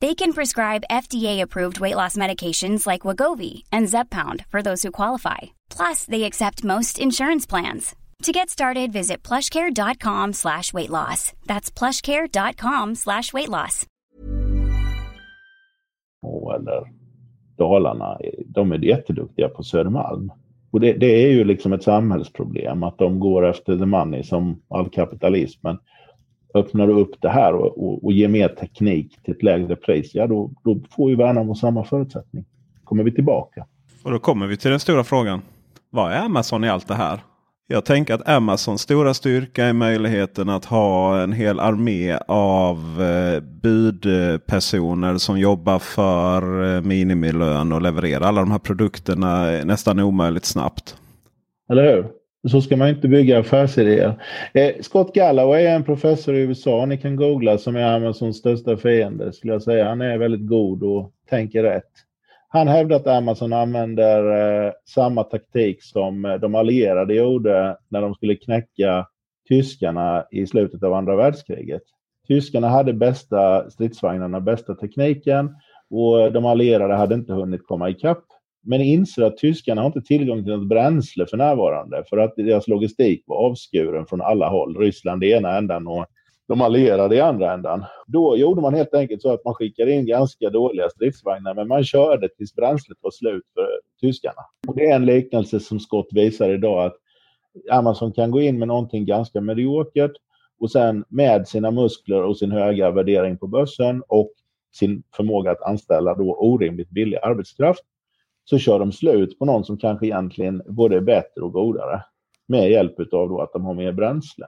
They 0.00 0.14
can 0.14 0.32
prescribe 0.32 0.88
FDA-approved 0.90 1.80
weight 1.80 1.96
loss 1.96 2.16
medications 2.16 2.86
like 2.86 3.02
Wagovi 3.02 3.64
and 3.70 3.88
Zeppound 3.88 4.46
for 4.46 4.62
those 4.62 4.82
who 4.82 4.90
qualify. 4.92 5.40
Plus, 5.68 6.04
they 6.06 6.24
accept 6.24 6.64
most 6.64 6.98
insurance 6.98 7.44
plans. 7.46 7.94
To 8.22 8.32
get 8.32 8.50
started, 8.50 8.92
visit 8.92 9.22
plushcare.com 9.22 10.32
slash 10.32 10.72
weight 10.72 10.90
loss. 10.90 11.32
That's 11.46 11.70
plushcare.com 11.70 12.94
slash 12.94 13.32
weight 13.32 13.48
loss. 13.48 13.86
Eller 16.54 16.90
Dalarna, 17.58 18.18
de 18.46 18.72
är 18.72 18.84
jätteduktiga 18.84 19.48
på 19.48 19.62
Södermalm. 19.62 20.32
Och 20.70 20.80
det, 20.80 20.92
det, 20.92 21.24
är 21.24 21.30
ju 21.30 21.44
liksom 21.44 21.72
ett 21.72 21.82
samhällsproblem 21.82 22.82
att 22.82 22.98
de 22.98 23.20
går 23.20 23.46
efter 23.46 23.78
the 23.78 23.86
money 23.86 24.22
som 24.22 24.62
all 24.68 24.90
kapitalismen. 24.90 25.78
Öppnar 26.54 26.86
du 26.86 26.92
upp 26.92 27.20
det 27.20 27.28
här 27.28 27.54
och, 27.54 27.84
och, 27.84 28.04
och 28.04 28.12
ger 28.12 28.28
mer 28.28 28.48
teknik 28.48 29.22
till 29.24 29.34
ett 29.34 29.42
lägre 29.42 29.76
pris, 29.76 30.14
ja 30.14 30.26
då, 30.26 30.50
då 30.64 30.80
får 30.90 31.10
ju 31.10 31.16
Värnamo 31.16 31.54
samma 31.54 31.84
förutsättning. 31.84 32.44
Kommer 32.84 33.04
vi 33.04 33.12
tillbaka. 33.12 33.66
Och 34.04 34.10
då 34.10 34.18
kommer 34.18 34.46
vi 34.46 34.56
till 34.56 34.70
den 34.70 34.80
stora 34.80 35.04
frågan. 35.04 35.42
Vad 35.90 36.12
är 36.12 36.16
Amazon 36.16 36.64
i 36.64 36.68
allt 36.68 36.88
det 36.88 36.94
här? 36.94 37.20
Jag 37.66 37.84
tänker 37.84 38.14
att 38.14 38.28
Amazons 38.28 38.82
stora 38.82 39.14
styrka 39.14 39.64
är 39.64 39.72
möjligheten 39.72 40.48
att 40.48 40.64
ha 40.64 41.20
en 41.20 41.32
hel 41.32 41.60
armé 41.60 42.18
av 42.28 43.02
eh, 43.02 43.40
budpersoner 43.40 45.18
som 45.18 45.38
jobbar 45.38 45.78
för 45.78 46.74
eh, 46.76 46.82
minimilön 46.82 47.72
och 47.72 47.82
levererar 47.82 48.20
alla 48.20 48.40
de 48.40 48.50
här 48.50 48.58
produkterna 48.58 49.44
nästan 49.64 50.00
omöjligt 50.00 50.44
snabbt. 50.44 50.96
Eller 51.70 51.82
hur? 51.82 52.19
Så 52.48 52.60
ska 52.60 52.76
man 52.76 52.88
inte 52.88 53.08
bygga 53.08 53.38
affärsidéer. 53.38 54.22
Eh, 54.54 54.74
Scott 54.80 55.14
Galloway 55.14 55.64
är 55.64 55.76
en 55.76 55.84
professor 55.84 56.34
i 56.34 56.40
USA. 56.40 56.86
Ni 56.86 56.96
kan 56.98 57.16
googla 57.16 57.58
som 57.58 57.76
är 57.76 57.96
Amazons 57.96 58.36
största 58.36 58.76
fiende. 58.76 59.32
Skulle 59.32 59.52
jag 59.52 59.62
säga. 59.62 59.88
Han 59.88 60.00
är 60.00 60.18
väldigt 60.18 60.48
god 60.48 60.82
och 60.82 61.12
tänker 61.30 61.62
rätt. 61.62 61.90
Han 62.48 62.68
hävdar 62.68 62.96
att 62.96 63.06
Amazon 63.06 63.52
använder 63.52 64.22
eh, 64.66 64.72
samma 64.94 65.24
taktik 65.24 65.82
som 65.82 66.24
eh, 66.24 66.34
de 66.34 66.54
allierade 66.54 67.14
gjorde 67.14 67.76
när 67.88 68.00
de 68.00 68.14
skulle 68.14 68.36
knäcka 68.36 69.06
tyskarna 69.48 70.24
i 70.30 70.46
slutet 70.46 70.82
av 70.82 70.94
andra 70.94 71.16
världskriget. 71.16 71.82
Tyskarna 72.28 72.68
hade 72.68 72.92
bästa 72.92 73.70
stridsvagnarna, 73.70 74.40
bästa 74.40 74.74
tekniken 74.74 75.56
och 75.90 76.32
de 76.32 76.44
allierade 76.44 76.94
hade 76.94 77.14
inte 77.14 77.32
hunnit 77.32 77.66
komma 77.66 77.90
ikapp. 77.90 78.24
Men 78.62 78.80
inser 78.80 79.22
att 79.22 79.36
tyskarna 79.36 79.80
har 79.80 79.86
inte 79.86 80.02
tillgång 80.02 80.44
till 80.44 80.52
något 80.52 80.68
bränsle 80.68 81.26
för 81.26 81.36
närvarande 81.36 82.04
för 82.10 82.16
att 82.16 82.36
deras 82.36 82.68
logistik 82.68 83.22
var 83.26 83.36
avskuren 83.36 84.06
från 84.06 84.20
alla 84.20 84.48
håll. 84.48 84.76
Ryssland 84.76 85.24
i 85.24 85.32
ena 85.32 85.56
ändan 85.56 85.86
och 85.86 86.06
de 86.48 86.60
allierade 86.60 87.16
i 87.16 87.20
andra 87.20 87.52
ändan. 87.52 87.84
Då 88.06 88.36
gjorde 88.36 88.60
man 88.60 88.74
helt 88.74 88.94
enkelt 88.94 89.22
så 89.22 89.32
att 89.32 89.44
man 89.44 89.54
skickade 89.54 89.92
in 89.92 90.06
ganska 90.06 90.50
dåliga 90.50 90.90
stridsvagnar 90.90 91.54
men 91.54 91.68
man 91.68 91.84
körde 91.84 92.28
tills 92.28 92.54
bränslet 92.54 92.98
var 93.00 93.10
slut 93.10 93.42
för 93.54 93.68
tyskarna. 94.00 94.42
Och 94.68 94.76
det 94.76 94.86
är 94.86 94.96
en 94.96 95.06
liknelse 95.06 95.60
som 95.60 95.80
Scott 95.80 96.08
visar 96.10 96.50
idag 96.50 96.86
att 96.86 96.96
Amazon 97.70 98.12
kan 98.12 98.30
gå 98.30 98.40
in 98.40 98.58
med 98.58 98.68
någonting 98.68 99.06
ganska 99.06 99.40
mediokert 99.40 100.12
och 100.60 100.70
sen 100.70 101.04
med 101.08 101.48
sina 101.48 101.70
muskler 101.70 102.22
och 102.22 102.36
sin 102.38 102.50
höga 102.50 102.90
värdering 102.90 103.38
på 103.38 103.46
börsen 103.46 104.02
och 104.08 104.32
sin 104.74 105.02
förmåga 105.16 105.50
att 105.50 105.62
anställa 105.62 106.14
då 106.14 106.36
orimligt 106.36 106.90
billig 106.90 107.18
arbetskraft 107.22 107.84
så 108.50 108.58
kör 108.58 108.78
de 108.78 108.92
slut 108.92 109.38
på 109.38 109.44
någon 109.44 109.64
som 109.64 109.78
kanske 109.78 110.06
egentligen 110.06 110.62
både 110.66 110.96
är 110.96 111.00
bättre 111.00 111.42
och 111.42 111.52
godare 111.52 112.02
med 112.48 112.70
hjälp 112.70 113.12
av 113.12 113.40
att 113.40 113.52
de 113.52 113.64
har 113.64 113.74
mer 113.74 113.92
bränsle. 113.92 114.46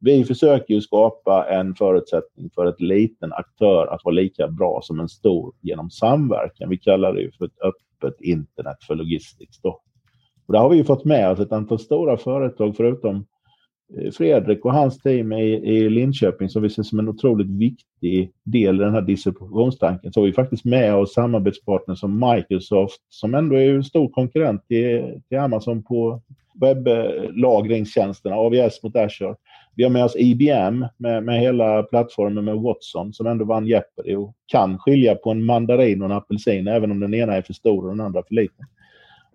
Vi 0.00 0.24
försöker 0.24 0.74
ju 0.74 0.80
skapa 0.80 1.46
en 1.50 1.74
förutsättning 1.74 2.50
för 2.54 2.66
ett 2.66 2.80
liten 2.80 3.32
aktör 3.32 3.86
att 3.86 4.04
vara 4.04 4.14
lika 4.14 4.48
bra 4.48 4.80
som 4.82 5.00
en 5.00 5.08
stor 5.08 5.54
genom 5.60 5.90
samverkan. 5.90 6.68
Vi 6.68 6.78
kallar 6.78 7.12
det 7.12 7.36
för 7.38 7.44
ett 7.44 7.60
öppet 7.62 8.20
internet 8.20 8.76
för 8.86 8.94
logistics. 8.94 9.60
Då. 9.60 9.80
Och 10.46 10.52
där 10.52 10.60
har 10.60 10.70
vi 10.70 10.84
fått 10.84 11.04
med 11.04 11.30
oss 11.30 11.40
ett 11.40 11.52
antal 11.52 11.78
stora 11.78 12.16
företag 12.16 12.76
förutom 12.76 13.26
Eh, 13.94 14.10
Fredrik 14.10 14.64
och 14.64 14.72
hans 14.72 14.98
team 14.98 15.32
i, 15.32 15.52
i 15.54 15.90
Linköping 15.90 16.48
som 16.48 16.62
vi 16.62 16.70
ser 16.70 16.82
som 16.82 16.98
en 16.98 17.08
otroligt 17.08 17.50
viktig 17.50 18.30
del 18.44 18.76
i 18.76 18.84
den 18.84 18.94
här 18.94 19.02
distributionstanken. 19.02 20.12
Så 20.12 20.20
har 20.20 20.26
vi 20.26 20.32
faktiskt 20.32 20.64
med 20.64 20.94
oss 20.94 21.14
samarbetspartners 21.14 22.00
som 22.00 22.30
Microsoft 22.34 23.00
som 23.08 23.34
ändå 23.34 23.56
är 23.56 23.74
en 23.74 23.84
stor 23.84 24.08
konkurrent 24.08 24.68
till, 24.68 25.20
till 25.28 25.38
Amazon 25.38 25.82
på 25.82 26.22
webblagringstjänsterna, 26.60 28.36
AVS 28.36 28.82
mot 28.82 28.96
Azure. 28.96 29.34
Vi 29.74 29.82
har 29.82 29.90
med 29.90 30.04
oss 30.04 30.16
IBM 30.16 30.86
med, 30.96 31.24
med 31.24 31.40
hela 31.40 31.82
plattformen 31.82 32.44
med 32.44 32.56
Watson 32.56 33.12
som 33.12 33.26
ändå 33.26 33.44
vann 33.44 33.66
Jeopardy 33.66 34.14
och 34.14 34.34
kan 34.46 34.78
skilja 34.78 35.14
på 35.14 35.30
en 35.30 35.44
mandarin 35.44 36.02
och 36.02 36.10
en 36.10 36.16
apelsin 36.16 36.68
även 36.68 36.90
om 36.90 37.00
den 37.00 37.14
ena 37.14 37.34
är 37.34 37.42
för 37.42 37.52
stor 37.52 37.84
och 37.84 37.90
den 37.90 38.06
andra 38.06 38.22
för 38.28 38.34
liten. 38.34 38.66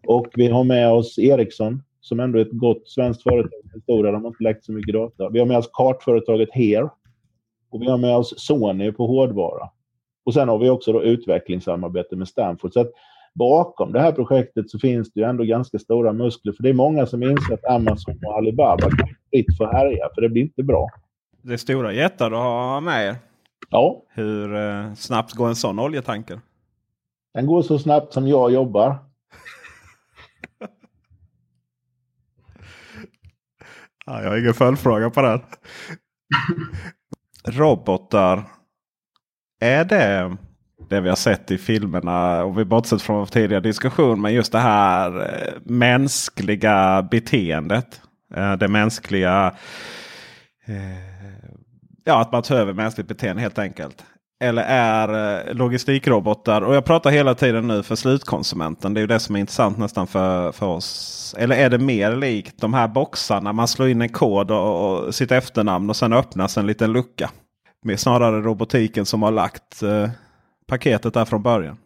Och 0.07 0.27
vi 0.35 0.47
har 0.47 0.63
med 0.63 0.91
oss 0.91 1.19
Ericsson 1.19 1.83
som 2.01 2.19
ändå 2.19 2.39
är 2.39 2.41
ett 2.41 2.51
gott 2.51 2.89
svenskt 2.89 3.23
företag. 3.23 3.51
De 3.85 4.23
har 4.23 4.27
inte 4.27 4.43
läckt 4.43 4.65
så 4.65 4.71
mycket 4.71 4.93
data. 4.93 5.29
Vi 5.29 5.39
har 5.39 5.45
med 5.45 5.57
oss 5.57 5.69
kartföretaget 5.73 6.49
Here. 6.51 6.89
Och 7.71 7.81
vi 7.81 7.89
har 7.89 7.97
med 7.97 8.15
oss 8.15 8.33
Sony 8.37 8.91
på 8.91 9.07
hårdvara. 9.07 9.69
Och 10.25 10.33
sen 10.33 10.49
har 10.49 10.57
vi 10.57 10.69
också 10.69 10.93
då 10.93 11.03
utvecklingssamarbete 11.03 12.15
med 12.15 12.27
Stanford. 12.27 12.73
Så 12.73 12.79
att 12.79 12.91
bakom 13.33 13.93
det 13.93 13.99
här 13.99 14.11
projektet 14.11 14.69
så 14.69 14.79
finns 14.79 15.13
det 15.13 15.19
ju 15.19 15.25
ändå 15.25 15.43
ganska 15.43 15.79
stora 15.79 16.13
muskler. 16.13 16.53
För 16.53 16.63
det 16.63 16.69
är 16.69 16.73
många 16.73 17.05
som 17.05 17.23
inser 17.23 17.53
att 17.53 17.65
Amazon 17.65 18.19
och 18.25 18.37
Alibaba 18.37 18.89
kan 18.89 19.07
fritt 19.29 19.57
få 19.57 19.65
härja. 19.65 20.09
För 20.15 20.21
det 20.21 20.29
blir 20.29 20.41
inte 20.41 20.63
bra. 20.63 20.87
Det 21.41 21.53
är 21.53 21.57
stora 21.57 21.93
jättar 21.93 22.29
du 22.29 22.35
har 22.35 22.81
med 22.81 23.07
er. 23.07 23.15
Ja. 23.69 24.01
Hur 24.09 24.55
eh, 24.55 24.93
snabbt 24.93 25.33
går 25.33 25.47
en 25.47 25.55
sån 25.55 25.79
oljetanker? 25.79 26.39
Den 27.33 27.45
går 27.45 27.61
så 27.61 27.79
snabbt 27.79 28.13
som 28.13 28.27
jag 28.27 28.51
jobbar. 28.51 28.95
Ja, 34.05 34.21
jag 34.21 34.29
har 34.29 34.37
ingen 34.37 34.53
följdfråga 34.53 35.09
på 35.09 35.21
den. 35.21 35.41
Robotar. 37.57 38.43
Är 39.59 39.85
det 39.85 40.37
det 40.91 41.01
vi 41.01 41.09
har 41.09 41.15
sett 41.15 41.51
i 41.51 41.57
filmerna. 41.57 42.43
Och 42.43 42.59
vi 42.59 42.65
bortsett 42.65 43.01
från 43.01 43.27
tidigare 43.27 43.61
diskussion. 43.61 44.21
Men 44.21 44.33
just 44.33 44.51
det 44.51 44.59
här 44.59 45.19
eh, 45.19 45.53
mänskliga 45.63 47.07
beteendet. 47.11 48.01
Eh, 48.35 48.53
det 48.53 48.67
mänskliga. 48.67 49.55
Eh, 50.65 50.75
ja, 52.03 52.21
att 52.21 52.31
man 52.31 52.43
tar 52.43 52.55
över 52.55 52.73
mänskligt 52.73 53.07
beteende 53.07 53.41
helt 53.41 53.59
enkelt. 53.59 54.05
Eller 54.41 54.63
är 54.67 55.47
eh, 55.47 55.53
logistikrobotar, 55.53 56.61
och 56.61 56.75
jag 56.75 56.85
pratar 56.85 57.09
hela 57.09 57.35
tiden 57.35 57.67
nu 57.67 57.83
för 57.83 57.95
slutkonsumenten. 57.95 58.93
Det 58.93 58.99
är 58.99 59.01
ju 59.01 59.07
det 59.07 59.19
som 59.19 59.35
är 59.35 59.39
intressant 59.39 59.77
nästan 59.77 60.07
för, 60.07 60.51
för 60.51 60.65
oss. 60.65 61.35
Eller 61.37 61.55
är 61.55 61.69
det 61.69 61.77
mer 61.77 62.15
likt 62.15 62.61
de 62.61 62.73
här 62.73 62.87
boxarna 62.87 63.53
man 63.53 63.67
slår 63.67 63.89
in 63.89 64.01
en 64.01 64.09
kod 64.09 64.51
och, 64.51 65.05
och 65.05 65.15
sitt 65.15 65.31
efternamn 65.31 65.89
och 65.89 65.95
sen 65.95 66.13
öppnas 66.13 66.57
en 66.57 66.67
liten 66.67 66.93
lucka. 66.93 67.29
Mer 67.85 67.95
snarare 67.95 68.41
robotiken 68.41 69.05
som 69.05 69.23
har 69.23 69.31
lagt 69.31 69.83
eh, 69.83 70.09
paketet 70.67 71.13
där 71.13 71.25
från 71.25 71.43
början? 71.43 71.77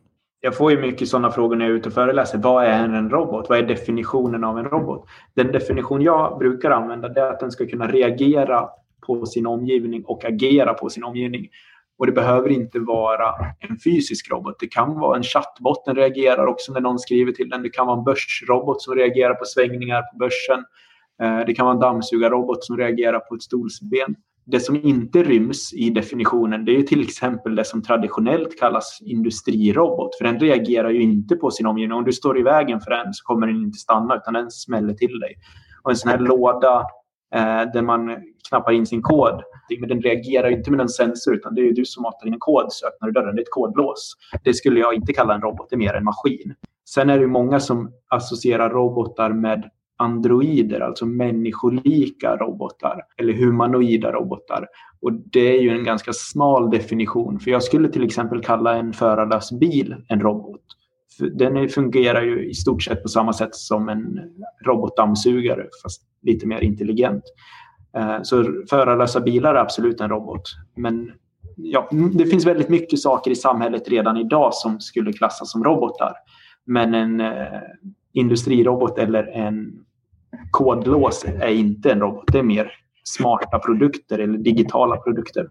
Jag 0.41 0.57
får 0.57 0.71
ju 0.71 0.81
mycket 0.81 1.07
sådana 1.07 1.31
frågor 1.31 1.55
när 1.55 1.65
jag 1.65 1.73
är 1.73 1.77
ute 1.77 1.89
och 1.89 1.93
föreläser. 1.93 2.37
Vad 2.37 2.65
är 2.65 2.83
en 2.83 3.09
robot? 3.09 3.49
Vad 3.49 3.57
är 3.57 3.63
definitionen 3.63 4.43
av 4.43 4.59
en 4.59 4.65
robot? 4.65 5.07
Den 5.33 5.51
definition 5.51 6.01
jag 6.01 6.39
brukar 6.39 6.71
använda 6.71 7.07
är 7.07 7.31
att 7.31 7.39
den 7.39 7.51
ska 7.51 7.65
kunna 7.67 7.87
reagera 7.87 8.69
på 9.07 9.25
sin 9.25 9.47
omgivning 9.47 10.03
och 10.05 10.25
agera 10.25 10.73
på 10.73 10.89
sin 10.89 11.03
omgivning. 11.03 11.47
Och 11.97 12.05
det 12.05 12.11
behöver 12.11 12.49
inte 12.49 12.79
vara 12.79 13.35
en 13.59 13.79
fysisk 13.83 14.31
robot. 14.31 14.55
Det 14.59 14.67
kan 14.67 14.99
vara 14.99 15.17
en 15.17 15.23
chattbot. 15.23 15.85
Den 15.85 15.95
reagerar 15.95 16.45
också 16.47 16.73
när 16.73 16.81
någon 16.81 16.99
skriver 16.99 17.31
till 17.31 17.49
den. 17.49 17.63
Det 17.63 17.69
kan 17.69 17.87
vara 17.87 17.97
en 17.97 18.03
börsrobot 18.03 18.81
som 18.81 18.95
reagerar 18.95 19.33
på 19.33 19.45
svängningar 19.45 20.01
på 20.01 20.17
börsen. 20.17 20.65
Eh, 21.21 21.45
det 21.45 21.53
kan 21.53 21.65
vara 21.65 21.73
en 21.73 21.81
dammsugarrobot 21.81 22.63
som 22.63 22.77
reagerar 22.77 23.19
på 23.19 23.35
ett 23.35 23.41
stolsben. 23.41 24.15
Det 24.45 24.59
som 24.59 24.85
inte 24.85 25.23
ryms 25.23 25.73
i 25.73 25.89
definitionen 25.89 26.65
det 26.65 26.77
är 26.77 26.81
till 26.81 27.01
exempel 27.01 27.55
det 27.55 27.65
som 27.65 27.81
traditionellt 27.81 28.59
kallas 28.59 28.99
industrirobot. 29.01 30.17
För 30.17 30.25
den 30.25 30.39
reagerar 30.39 30.89
ju 30.89 31.01
inte 31.01 31.35
på 31.35 31.51
sin 31.51 31.65
omgivning. 31.65 31.97
Om 31.97 32.03
du 32.03 32.13
står 32.13 32.39
i 32.39 32.41
vägen 32.41 32.81
för 32.81 32.91
den 32.91 33.13
så 33.13 33.23
kommer 33.23 33.47
den 33.47 33.55
inte 33.55 33.77
stanna 33.77 34.15
utan 34.15 34.33
den 34.33 34.51
smäller 34.51 34.93
till 34.93 35.19
dig. 35.19 35.35
Och 35.83 35.91
en 35.91 35.97
sån 35.97 36.11
här 36.11 36.19
låda 36.19 36.85
Eh, 37.35 37.71
där 37.73 37.81
man 37.81 38.17
knappar 38.49 38.71
in 38.71 38.85
sin 38.85 39.01
kod. 39.01 39.41
Men 39.79 39.89
den 39.89 40.01
reagerar 40.01 40.49
inte 40.49 40.71
med 40.71 40.81
en 40.81 40.89
sensor 40.89 41.35
utan 41.35 41.55
det 41.55 41.61
är 41.61 41.73
du 41.73 41.85
som 41.85 42.01
matar 42.01 42.27
in 42.27 42.33
en 42.33 42.39
kod 42.39 42.65
så 42.69 42.87
öppnar 42.87 43.07
du 43.07 43.11
dörren. 43.11 43.35
Det 43.35 43.41
är 43.41 43.43
ett 43.43 43.51
kodlås. 43.51 44.15
Det 44.43 44.53
skulle 44.53 44.79
jag 44.79 44.93
inte 44.93 45.13
kalla 45.13 45.35
en 45.35 45.41
robot, 45.41 45.67
det 45.69 45.75
är 45.75 45.77
mer 45.77 45.93
en 45.93 46.03
maskin. 46.03 46.55
Sen 46.89 47.09
är 47.09 47.19
det 47.19 47.27
många 47.27 47.59
som 47.59 47.91
associerar 48.09 48.69
robotar 48.69 49.33
med 49.33 49.69
androider, 49.97 50.79
alltså 50.79 51.05
människolika 51.05 52.35
robotar 52.35 53.01
eller 53.17 53.33
humanoida 53.33 54.11
robotar. 54.11 54.67
Och 55.01 55.13
det 55.13 55.57
är 55.57 55.61
ju 55.61 55.69
en 55.69 55.83
ganska 55.83 56.13
smal 56.13 56.69
definition. 56.69 57.39
För 57.39 57.51
jag 57.51 57.63
skulle 57.63 57.89
till 57.89 58.03
exempel 58.03 58.41
kalla 58.41 58.75
en 58.75 58.93
förarlös 58.93 59.51
bil 59.51 59.95
en 60.09 60.19
robot. 60.19 60.61
Den 61.33 61.69
fungerar 61.69 62.21
ju 62.21 62.49
i 62.49 62.53
stort 62.53 62.83
sett 62.83 63.03
på 63.03 63.09
samma 63.09 63.33
sätt 63.33 63.55
som 63.55 63.89
en 63.89 64.19
robotdammsugare 64.65 65.67
fast 65.83 66.01
lite 66.25 66.47
mer 66.47 66.63
intelligent. 66.63 67.23
Eh, 67.97 68.17
så 68.23 68.43
förarlösa 68.69 69.19
bilar 69.19 69.55
är 69.55 69.59
absolut 69.59 70.01
en 70.01 70.09
robot. 70.09 70.41
Men 70.75 71.11
ja, 71.55 71.89
mm, 71.91 72.17
det 72.17 72.25
finns 72.25 72.45
väldigt 72.45 72.69
mycket 72.69 72.99
saker 72.99 73.31
i 73.31 73.35
samhället 73.35 73.89
redan 73.89 74.17
idag 74.17 74.53
som 74.53 74.79
skulle 74.79 75.13
klassas 75.13 75.51
som 75.51 75.63
robotar. 75.63 76.13
Men 76.65 76.93
en 76.93 77.21
eh, 77.21 77.59
industrirobot 78.13 78.97
eller 78.97 79.23
en 79.23 79.71
kodlås 80.51 81.25
är 81.41 81.47
inte 81.47 81.91
en 81.91 81.99
robot. 81.99 82.23
Det 82.27 82.39
är 82.39 82.43
mer 82.43 82.71
smarta 83.03 83.59
produkter 83.59 84.19
eller 84.19 84.37
digitala 84.37 84.97
produkter. 84.97 85.49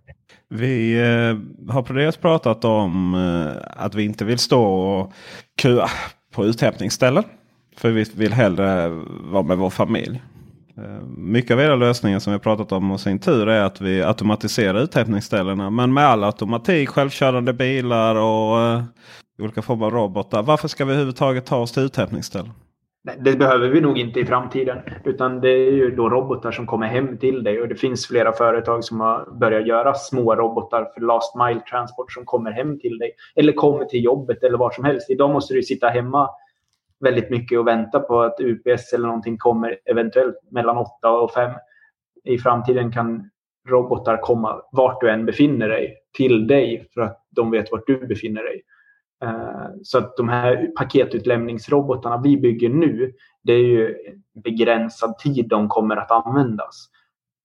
Vi 0.48 0.94
eh, 0.94 1.72
har 1.74 1.94
dels 1.94 2.16
pratat 2.16 2.64
om 2.64 3.14
eh, 3.14 3.84
att 3.84 3.94
vi 3.94 4.04
inte 4.04 4.24
vill 4.24 4.38
stå 4.38 4.64
och 4.64 5.12
köa 5.62 5.86
på 6.34 6.44
uthämtningsställen. 6.44 7.24
För 7.76 7.90
vi 7.90 8.04
vill 8.14 8.32
hellre 8.32 8.88
vara 9.22 9.42
med 9.42 9.58
vår 9.58 9.70
familj. 9.70 10.22
Eh, 10.78 11.06
mycket 11.16 11.50
av 11.50 11.60
era 11.60 11.76
lösningar 11.76 12.18
som 12.18 12.32
vi 12.32 12.38
pratat 12.38 12.72
om 12.72 12.90
och 12.90 13.00
sin 13.00 13.18
tur 13.18 13.48
är 13.48 13.62
att 13.62 13.80
vi 13.80 14.02
automatiserar 14.02 14.82
uthämtningsställena. 14.82 15.70
Men 15.70 15.92
med 15.92 16.06
all 16.06 16.24
automatik, 16.24 16.88
självkörande 16.88 17.52
bilar 17.52 18.14
och 18.14 18.60
eh, 18.60 18.82
olika 19.38 19.62
former 19.62 19.86
av 19.86 19.92
robotar. 19.92 20.42
Varför 20.42 20.68
ska 20.68 20.84
vi 20.84 20.92
överhuvudtaget 20.92 21.46
ta 21.46 21.56
oss 21.56 21.72
till 21.72 21.82
uthämtningsställen? 21.82 22.52
Det 23.18 23.36
behöver 23.36 23.68
vi 23.68 23.80
nog 23.80 23.98
inte 23.98 24.20
i 24.20 24.24
framtiden. 24.24 24.78
Utan 25.04 25.40
det 25.40 25.48
är 25.48 25.72
ju 25.72 25.90
då 25.90 26.08
robotar 26.08 26.52
som 26.52 26.66
kommer 26.66 26.86
hem 26.86 27.18
till 27.18 27.42
dig. 27.44 27.60
Och 27.60 27.68
det 27.68 27.74
finns 27.74 28.06
flera 28.06 28.32
företag 28.32 28.84
som 28.84 29.00
har 29.00 29.38
börjat 29.40 29.66
göra 29.66 29.94
små 29.94 30.34
robotar 30.34 30.90
för 30.94 31.00
last 31.00 31.34
mile 31.34 31.60
transport 31.60 32.12
som 32.12 32.24
kommer 32.24 32.50
hem 32.50 32.78
till 32.78 32.98
dig. 32.98 33.12
Eller 33.36 33.52
kommer 33.52 33.84
till 33.84 34.04
jobbet 34.04 34.42
eller 34.42 34.58
var 34.58 34.70
som 34.70 34.84
helst. 34.84 35.10
Idag 35.10 35.30
måste 35.30 35.54
du 35.54 35.62
sitta 35.62 35.88
hemma 35.88 36.28
väldigt 37.04 37.30
mycket 37.30 37.58
och 37.58 37.66
vänta 37.66 38.00
på 38.00 38.20
att 38.20 38.40
UPS 38.40 38.92
eller 38.92 39.06
någonting 39.06 39.38
kommer 39.38 39.78
eventuellt 39.84 40.38
mellan 40.50 40.76
8 40.76 41.10
och 41.10 41.32
5. 41.32 41.50
I 42.24 42.38
framtiden 42.38 42.92
kan 42.92 43.30
robotar 43.68 44.16
komma 44.16 44.62
vart 44.72 45.00
du 45.00 45.10
än 45.10 45.26
befinner 45.26 45.68
dig 45.68 45.96
till 46.16 46.46
dig 46.46 46.88
för 46.94 47.00
att 47.00 47.26
de 47.30 47.50
vet 47.50 47.72
vart 47.72 47.86
du 47.86 48.06
befinner 48.06 48.42
dig. 48.42 48.62
Eh, 49.24 49.68
så 49.82 49.98
att 49.98 50.16
de 50.16 50.28
här 50.28 50.70
paketutlämningsrobotarna 50.76 52.20
vi 52.24 52.36
bygger 52.36 52.68
nu, 52.68 53.12
det 53.42 53.52
är 53.52 53.66
ju 53.66 53.94
begränsad 54.44 55.18
tid 55.18 55.48
de 55.48 55.68
kommer 55.68 55.96
att 55.96 56.10
användas. 56.10 56.88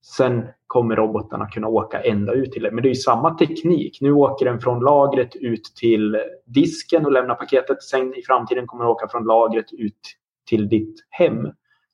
Sen 0.02 0.44
kommer 0.68 0.96
robotarna 0.96 1.48
kunna 1.48 1.68
åka 1.68 2.02
ända 2.02 2.34
ut 2.34 2.52
till 2.52 2.64
det. 2.64 2.72
Men 2.72 2.84
det 2.84 2.88
är 2.88 2.94
ju 2.94 2.96
samma 2.96 3.34
teknik. 3.34 3.98
Nu 4.02 4.12
åker 4.12 4.46
den 4.46 4.60
från 4.60 4.84
lagret 4.84 5.36
ut 5.36 5.74
till 5.80 6.18
disken 6.46 7.06
och 7.06 7.12
lämnar 7.12 7.36
paketet. 7.36 7.84
Sen 7.84 8.14
i 8.14 8.22
framtiden 8.22 8.68
kommer 8.68 8.84
den 8.84 8.92
åka 8.92 9.08
från 9.08 9.26
lagret 9.26 9.74
ut 9.74 10.00
till 10.50 10.70
ditt 10.70 10.96
hem. 11.10 11.48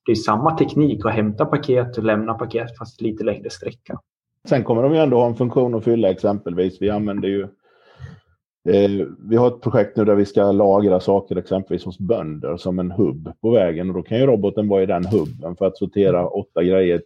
Det 0.06 0.12
är 0.12 0.16
samma 0.16 0.58
teknik 0.58 1.06
att 1.06 1.12
hämta 1.12 1.44
paket 1.44 1.98
och 1.98 2.04
lämna 2.04 2.34
paket 2.34 2.78
fast 2.78 3.00
lite 3.00 3.24
längre 3.24 3.50
sträcka. 3.50 4.00
Sen 4.48 4.64
kommer 4.64 4.82
de 4.82 4.94
ju 4.94 5.00
ändå 5.00 5.18
ha 5.18 5.26
en 5.26 5.34
funktion 5.34 5.74
att 5.74 5.84
fylla 5.84 6.10
exempelvis. 6.10 6.82
Vi 6.82 6.90
använder 6.90 7.28
ju 7.28 7.42
eh, 8.68 9.06
vi 9.28 9.36
har 9.36 9.48
ett 9.48 9.60
projekt 9.60 9.96
nu 9.96 10.04
där 10.04 10.14
vi 10.14 10.26
ska 10.26 10.52
lagra 10.52 11.00
saker 11.00 11.36
exempelvis 11.36 11.84
hos 11.84 11.98
bönder 11.98 12.56
som 12.56 12.78
en 12.78 12.90
hubb 12.90 13.32
på 13.40 13.50
vägen. 13.50 13.88
Och 13.88 13.94
då 13.94 14.02
kan 14.02 14.18
ju 14.18 14.26
roboten 14.26 14.68
vara 14.68 14.82
i 14.82 14.86
den 14.86 15.04
hubben 15.04 15.56
för 15.56 15.66
att 15.66 15.76
sortera 15.76 16.28
åtta 16.28 16.62
grejer 16.62 17.02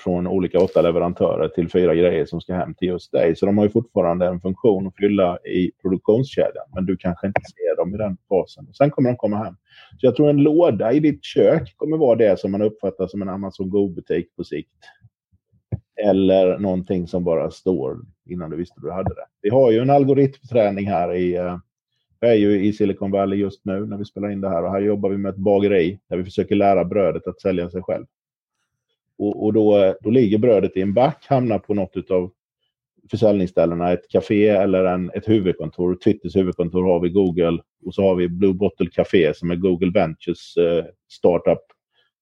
från 0.00 0.26
olika 0.26 0.58
åtta 0.58 0.82
leverantörer 0.82 1.48
till 1.48 1.70
fyra 1.70 1.94
grejer 1.94 2.26
som 2.26 2.40
ska 2.40 2.54
hem 2.54 2.74
till 2.74 2.88
just 2.88 3.12
dig. 3.12 3.36
Så 3.36 3.46
de 3.46 3.58
har 3.58 3.64
ju 3.64 3.70
fortfarande 3.70 4.26
en 4.26 4.40
funktion 4.40 4.86
att 4.86 4.96
fylla 4.96 5.38
i 5.38 5.72
produktionskedjan. 5.82 6.64
Men 6.74 6.86
du 6.86 6.96
kanske 6.96 7.26
inte 7.26 7.40
ser 7.40 7.76
dem 7.76 7.94
i 7.94 7.98
den 7.98 8.16
fasen. 8.28 8.74
Sen 8.74 8.90
kommer 8.90 9.10
de 9.10 9.16
komma 9.16 9.36
hem. 9.36 9.56
Så 10.00 10.06
jag 10.06 10.16
tror 10.16 10.30
en 10.30 10.42
låda 10.42 10.92
i 10.92 11.00
ditt 11.00 11.24
kök 11.24 11.76
kommer 11.76 11.96
vara 11.96 12.16
det 12.16 12.40
som 12.40 12.52
man 12.52 12.62
uppfattar 12.62 13.06
som 13.06 13.22
en 13.22 13.28
Amazon 13.28 13.70
Go-butik 13.70 14.36
på 14.36 14.44
sikt. 14.44 14.70
Eller 16.04 16.58
någonting 16.58 17.06
som 17.06 17.24
bara 17.24 17.50
står 17.50 17.98
innan 18.30 18.50
du 18.50 18.56
visste 18.56 18.80
du 18.80 18.92
hade 18.92 19.14
det. 19.14 19.26
Vi 19.42 19.50
har 19.50 19.70
ju 19.70 19.78
en 19.78 19.90
algoritmträning 19.90 20.86
här 20.86 21.14
i 21.14 21.36
eh, 21.36 21.56
jag 22.24 22.32
är 22.32 22.36
ju 22.36 22.64
i 22.64 22.72
Silicon 22.72 23.10
Valley 23.10 23.38
just 23.38 23.64
nu 23.64 23.86
när 23.86 23.96
vi 23.96 24.04
spelar 24.04 24.30
in 24.30 24.40
det 24.40 24.48
här 24.48 24.64
och 24.64 24.70
här 24.70 24.80
jobbar 24.80 25.10
vi 25.10 25.18
med 25.18 25.30
ett 25.30 25.36
bageri 25.36 25.98
där 26.08 26.16
vi 26.16 26.24
försöker 26.24 26.54
lära 26.54 26.84
brödet 26.84 27.26
att 27.26 27.40
sälja 27.40 27.70
sig 27.70 27.82
själv. 27.82 28.06
Och, 29.18 29.44
och 29.44 29.52
då, 29.52 29.94
då 30.00 30.10
ligger 30.10 30.38
brödet 30.38 30.76
i 30.76 30.80
en 30.80 30.94
back, 30.94 31.26
hamnar 31.28 31.58
på 31.58 31.74
något 31.74 32.10
av 32.10 32.30
försäljningsställena, 33.10 33.92
ett 33.92 34.08
café 34.08 34.48
eller 34.48 34.84
en, 34.84 35.10
ett 35.14 35.28
huvudkontor. 35.28 35.98
Twitters 36.04 36.36
huvudkontor 36.36 36.84
har 36.84 37.00
vi 37.00 37.08
Google 37.08 37.58
och 37.86 37.94
så 37.94 38.02
har 38.02 38.14
vi 38.14 38.28
Blue 38.28 38.54
Bottle 38.54 38.90
Café 38.90 39.34
som 39.34 39.50
är 39.50 39.56
Google 39.56 39.90
Ventures 39.90 40.56
eh, 40.56 40.84
startup 41.08 41.62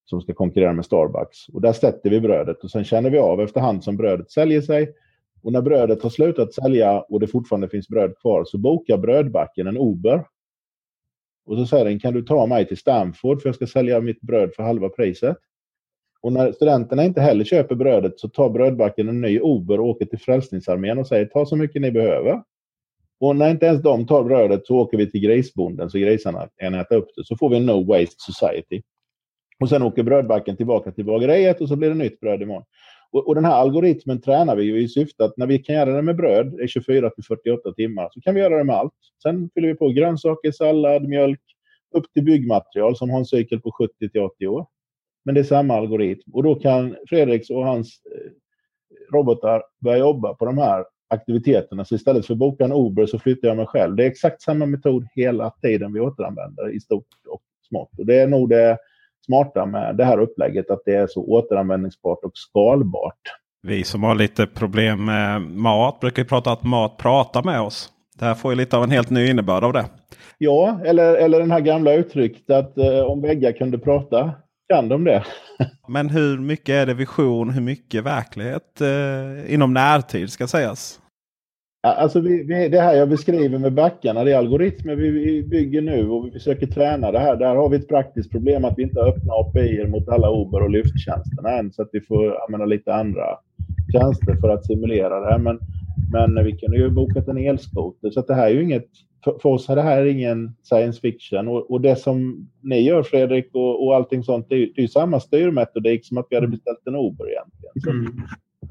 som 0.05 0.21
ska 0.21 0.35
konkurrera 0.35 0.73
med 0.73 0.85
Starbucks. 0.85 1.49
Och 1.49 1.61
där 1.61 1.73
sätter 1.73 2.11
vi 2.11 2.21
brödet 2.21 2.65
och 2.65 2.71
sen 2.71 2.85
känner 2.85 3.11
vi 3.11 3.19
av 3.19 3.41
efterhand 3.41 3.85
som 3.85 3.97
brödet 3.97 4.31
säljer 4.31 4.61
sig. 4.61 4.95
Och 5.43 5.53
när 5.53 5.63
brödet 5.63 6.03
har 6.03 6.11
slutat 6.11 6.55
sälja 6.55 7.01
och 7.01 7.21
det 7.21 7.27
fortfarande 7.27 7.69
finns 7.69 7.89
bröd 7.89 8.19
kvar 8.19 8.45
så 8.45 8.59
bokar 8.59 8.99
brödbacken 8.99 9.67
en 9.67 9.77
Uber. 9.77 10.25
Och 11.47 11.57
så 11.57 11.67
säger 11.67 11.85
den, 11.85 12.01
kan 12.01 12.15
du 12.15 12.23
ta 12.23 12.47
mig 12.47 12.67
till 12.67 12.77
Stanford 12.77 13.43
för 13.43 13.49
jag 13.49 13.57
ska 13.57 13.67
sälja 13.67 14.01
mitt 14.01 14.21
bröd 14.21 14.55
för 14.55 14.63
halva 14.63 14.89
priset? 14.89 15.37
Och 16.23 16.33
när 16.33 16.53
studenterna 16.53 17.05
inte 17.05 17.21
heller 17.21 17.45
köper 17.45 17.75
brödet 17.75 18.21
så 18.21 18.29
tar 18.29 18.51
brödbacken 18.51 19.09
en 19.09 19.21
ny 19.21 19.41
Uber 19.41 19.81
och 19.81 19.87
åker 19.87 20.07
till 20.07 20.19
Frälsningsarmén 20.19 20.99
och 20.99 21.07
säger 21.07 21.27
ta 21.27 21.47
så 21.47 21.57
mycket 21.57 21.83
ni 21.83 21.91
behöver. 21.91 22.43
Och 23.21 23.37
när 23.37 23.51
inte 23.51 23.67
ens 23.67 23.83
de 23.83 24.07
tar 24.07 24.25
brödet 24.25 24.67
så 24.67 24.77
åker 24.77 24.99
vi 24.99 25.11
till 25.11 25.21
grisbonden 25.21 25.91
så 25.91 25.99
grisarna 25.99 26.49
kan 26.57 26.75
äta 26.75 26.95
upp 26.95 27.09
det. 27.17 27.25
Så 27.25 27.37
får 27.37 27.49
vi 27.49 27.57
en 27.57 27.67
No 27.67 27.85
Waste 27.85 28.17
Society. 28.19 28.83
Och 29.61 29.69
sen 29.69 29.83
åker 29.83 30.03
brödbacken 30.03 30.57
tillbaka 30.57 30.93
till 30.93 31.05
bageriet 31.05 31.61
och 31.61 31.69
så 31.69 31.77
blir 31.77 31.89
det 31.89 31.95
nytt 31.95 32.21
bröd 32.21 32.43
imorgon. 32.43 32.65
Och, 33.11 33.29
och 33.29 33.35
den 33.35 33.45
här 33.45 33.55
algoritmen 33.55 34.21
tränar 34.21 34.57
vi 34.57 34.65
ju 34.65 34.83
i 34.83 34.89
syfte 34.89 35.25
att 35.25 35.37
när 35.37 35.47
vi 35.47 35.59
kan 35.59 35.75
göra 35.75 35.97
det 35.97 36.03
med 36.03 36.17
bröd 36.17 36.61
i 36.61 36.69
24 36.69 37.11
till 37.11 37.25
48 37.25 37.73
timmar 37.73 38.09
så 38.13 38.21
kan 38.21 38.35
vi 38.35 38.41
göra 38.41 38.59
det 38.59 38.65
med 38.65 38.77
allt. 38.77 38.95
Sen 39.23 39.51
fyller 39.55 39.69
vi 39.69 39.75
på 39.75 39.89
grönsaker, 39.89 40.53
sallad, 40.53 41.09
mjölk 41.09 41.41
upp 41.95 42.13
till 42.13 42.25
byggmaterial 42.25 42.97
som 42.97 43.11
har 43.11 43.19
en 43.19 43.25
cykel 43.25 43.61
på 43.61 43.73
70 43.73 44.09
till 44.09 44.21
80 44.21 44.47
år. 44.47 44.67
Men 45.25 45.35
det 45.35 45.41
är 45.41 45.45
samma 45.45 45.75
algoritm. 45.75 46.31
Och 46.33 46.43
då 46.43 46.55
kan 46.55 46.97
Fredriks 47.09 47.51
och 47.51 47.65
hans 47.65 48.01
eh, 48.15 48.31
robotar 49.15 49.63
börja 49.81 49.99
jobba 49.99 50.35
på 50.35 50.45
de 50.45 50.59
här 50.59 50.85
aktiviteterna. 51.11 51.85
Så 51.85 51.95
istället 51.95 52.27
för 52.27 52.35
att 52.35 52.39
boka 52.39 52.65
en 52.65 52.73
Uber 52.73 53.07
så 53.07 53.19
flyttar 53.19 53.49
jag 53.49 53.57
mig 53.57 53.67
själv. 53.67 53.97
Det 53.97 54.05
är 54.05 54.11
exakt 54.11 54.43
samma 54.43 54.67
metod 54.67 55.07
hela 55.15 55.51
tiden 55.51 55.93
vi 55.93 56.01
återanvänder 56.01 56.75
i 56.77 56.81
stort 56.81 57.07
och 57.29 57.43
smått. 57.69 57.99
Och 57.99 58.07
det 58.07 58.21
är 58.21 58.27
nog 58.27 58.49
det 58.49 58.79
smarta 59.27 59.67
med 59.67 59.97
det 59.97 60.05
här 60.05 60.21
upplägget 60.21 60.71
att 60.71 60.83
det 60.85 60.95
är 60.95 61.07
så 61.07 61.21
återanvändningsbart 61.21 62.25
och 62.25 62.33
skalbart. 62.35 63.21
Vi 63.63 63.85
som 63.85 64.03
har 64.03 64.15
lite 64.15 64.47
problem 64.47 65.05
med 65.05 65.43
mat 65.43 66.01
brukar 66.01 66.25
prata 66.25 66.53
att 66.53 66.65
mat 66.65 66.99
pratar 66.99 67.43
med 67.43 67.61
oss. 67.61 67.89
Det 68.19 68.25
här 68.25 68.35
får 68.35 68.53
ju 68.53 68.57
lite 68.57 68.77
av 68.77 68.85
en 68.85 68.91
helt 68.91 69.11
ny 69.11 69.31
innebörd 69.31 69.65
av 69.65 69.73
det. 69.73 69.85
Ja, 70.39 70.81
eller, 70.85 71.15
eller 71.15 71.41
den 71.41 71.51
här 71.51 71.61
gamla 71.61 71.95
uttrycket 71.95 72.51
att 72.51 72.79
eh, 72.79 73.01
om 73.01 73.21
väggar 73.21 73.53
kunde 73.53 73.79
prata 73.79 74.33
kan 74.73 74.89
de 74.89 75.05
det. 75.05 75.25
Men 75.89 76.11
hur 76.11 76.39
mycket 76.39 76.69
är 76.69 76.87
det 76.87 76.95
vision, 76.95 77.51
hur 77.51 77.63
mycket 77.63 78.05
verklighet 78.05 78.81
eh, 78.81 79.55
inom 79.55 79.75
närtid 79.75 80.31
ska 80.31 80.47
sägas? 80.47 80.99
Alltså 81.87 82.21
vi, 82.21 82.43
vi, 82.43 82.69
det 82.69 82.81
här 82.81 82.95
jag 82.95 83.09
beskriver 83.09 83.59
med 83.59 83.75
backarna, 83.75 84.25
det 84.25 84.33
är 84.33 84.39
algoritmer 84.39 84.97
vi, 84.97 85.11
vi, 85.11 85.43
bygger 85.43 85.83
nu 85.83 86.09
och 86.09 86.27
vi 86.27 86.31
försöker 86.31 86.67
träna 86.67 87.13
det 87.13 87.19
här. 87.19 87.37
Där 87.37 87.55
har 87.55 87.69
vi 87.69 87.77
ett 87.77 87.89
praktiskt 87.89 88.31
problem 88.31 88.65
att 88.65 88.79
vi 88.79 88.83
inte 88.83 89.01
öppnar 89.01 89.41
API 89.41 89.87
mot 89.89 90.09
alla 90.09 90.29
Uber 90.31 90.63
och 90.63 90.71
lyfttjänsterna 90.71 91.51
än 91.51 91.73
så 91.73 91.83
att 91.83 91.89
vi 91.93 92.01
får 92.01 92.45
använda 92.45 92.67
lite 92.67 92.95
andra 92.95 93.27
tjänster 93.93 94.37
för 94.41 94.49
att 94.49 94.67
simulera 94.67 95.21
det. 95.21 95.39
Men, 95.39 95.59
men 96.13 96.45
vi 96.45 96.53
kan 96.53 96.73
ju 96.73 96.91
bokat 96.91 97.29
en 97.29 97.39
elskoter 97.39 98.11
så 98.11 98.21
det 98.21 98.35
här 98.35 98.47
är 98.47 98.55
ju 98.55 98.63
inget 98.63 98.89
för, 99.25 99.47
oss 99.47 99.69
är 99.69 99.77
det 99.77 99.83
här 99.83 100.05
ingen 100.05 100.57
science 100.63 101.01
fiction. 101.01 101.49
Och, 101.49 101.71
och 101.71 101.81
det 101.81 101.97
som 101.97 102.49
ni 102.61 102.81
gör 102.81 103.03
Fredrik 103.03 103.51
och, 103.53 103.87
och 103.87 103.95
allting 103.95 104.25
sånt, 104.25 104.47
det 104.49 104.57
är, 104.57 104.69
det 104.77 104.83
är 104.83 104.87
samma 104.87 105.21
styrmetodik 105.21 106.07
som 106.07 106.19
att 106.19 106.27
vi 106.31 106.37
hade 106.37 106.49
beställt 106.49 106.87
en 106.87 106.95
Uber 106.95 107.31
egentligen. 107.31 107.73
Så 107.85 107.91
mm. 107.91 108.23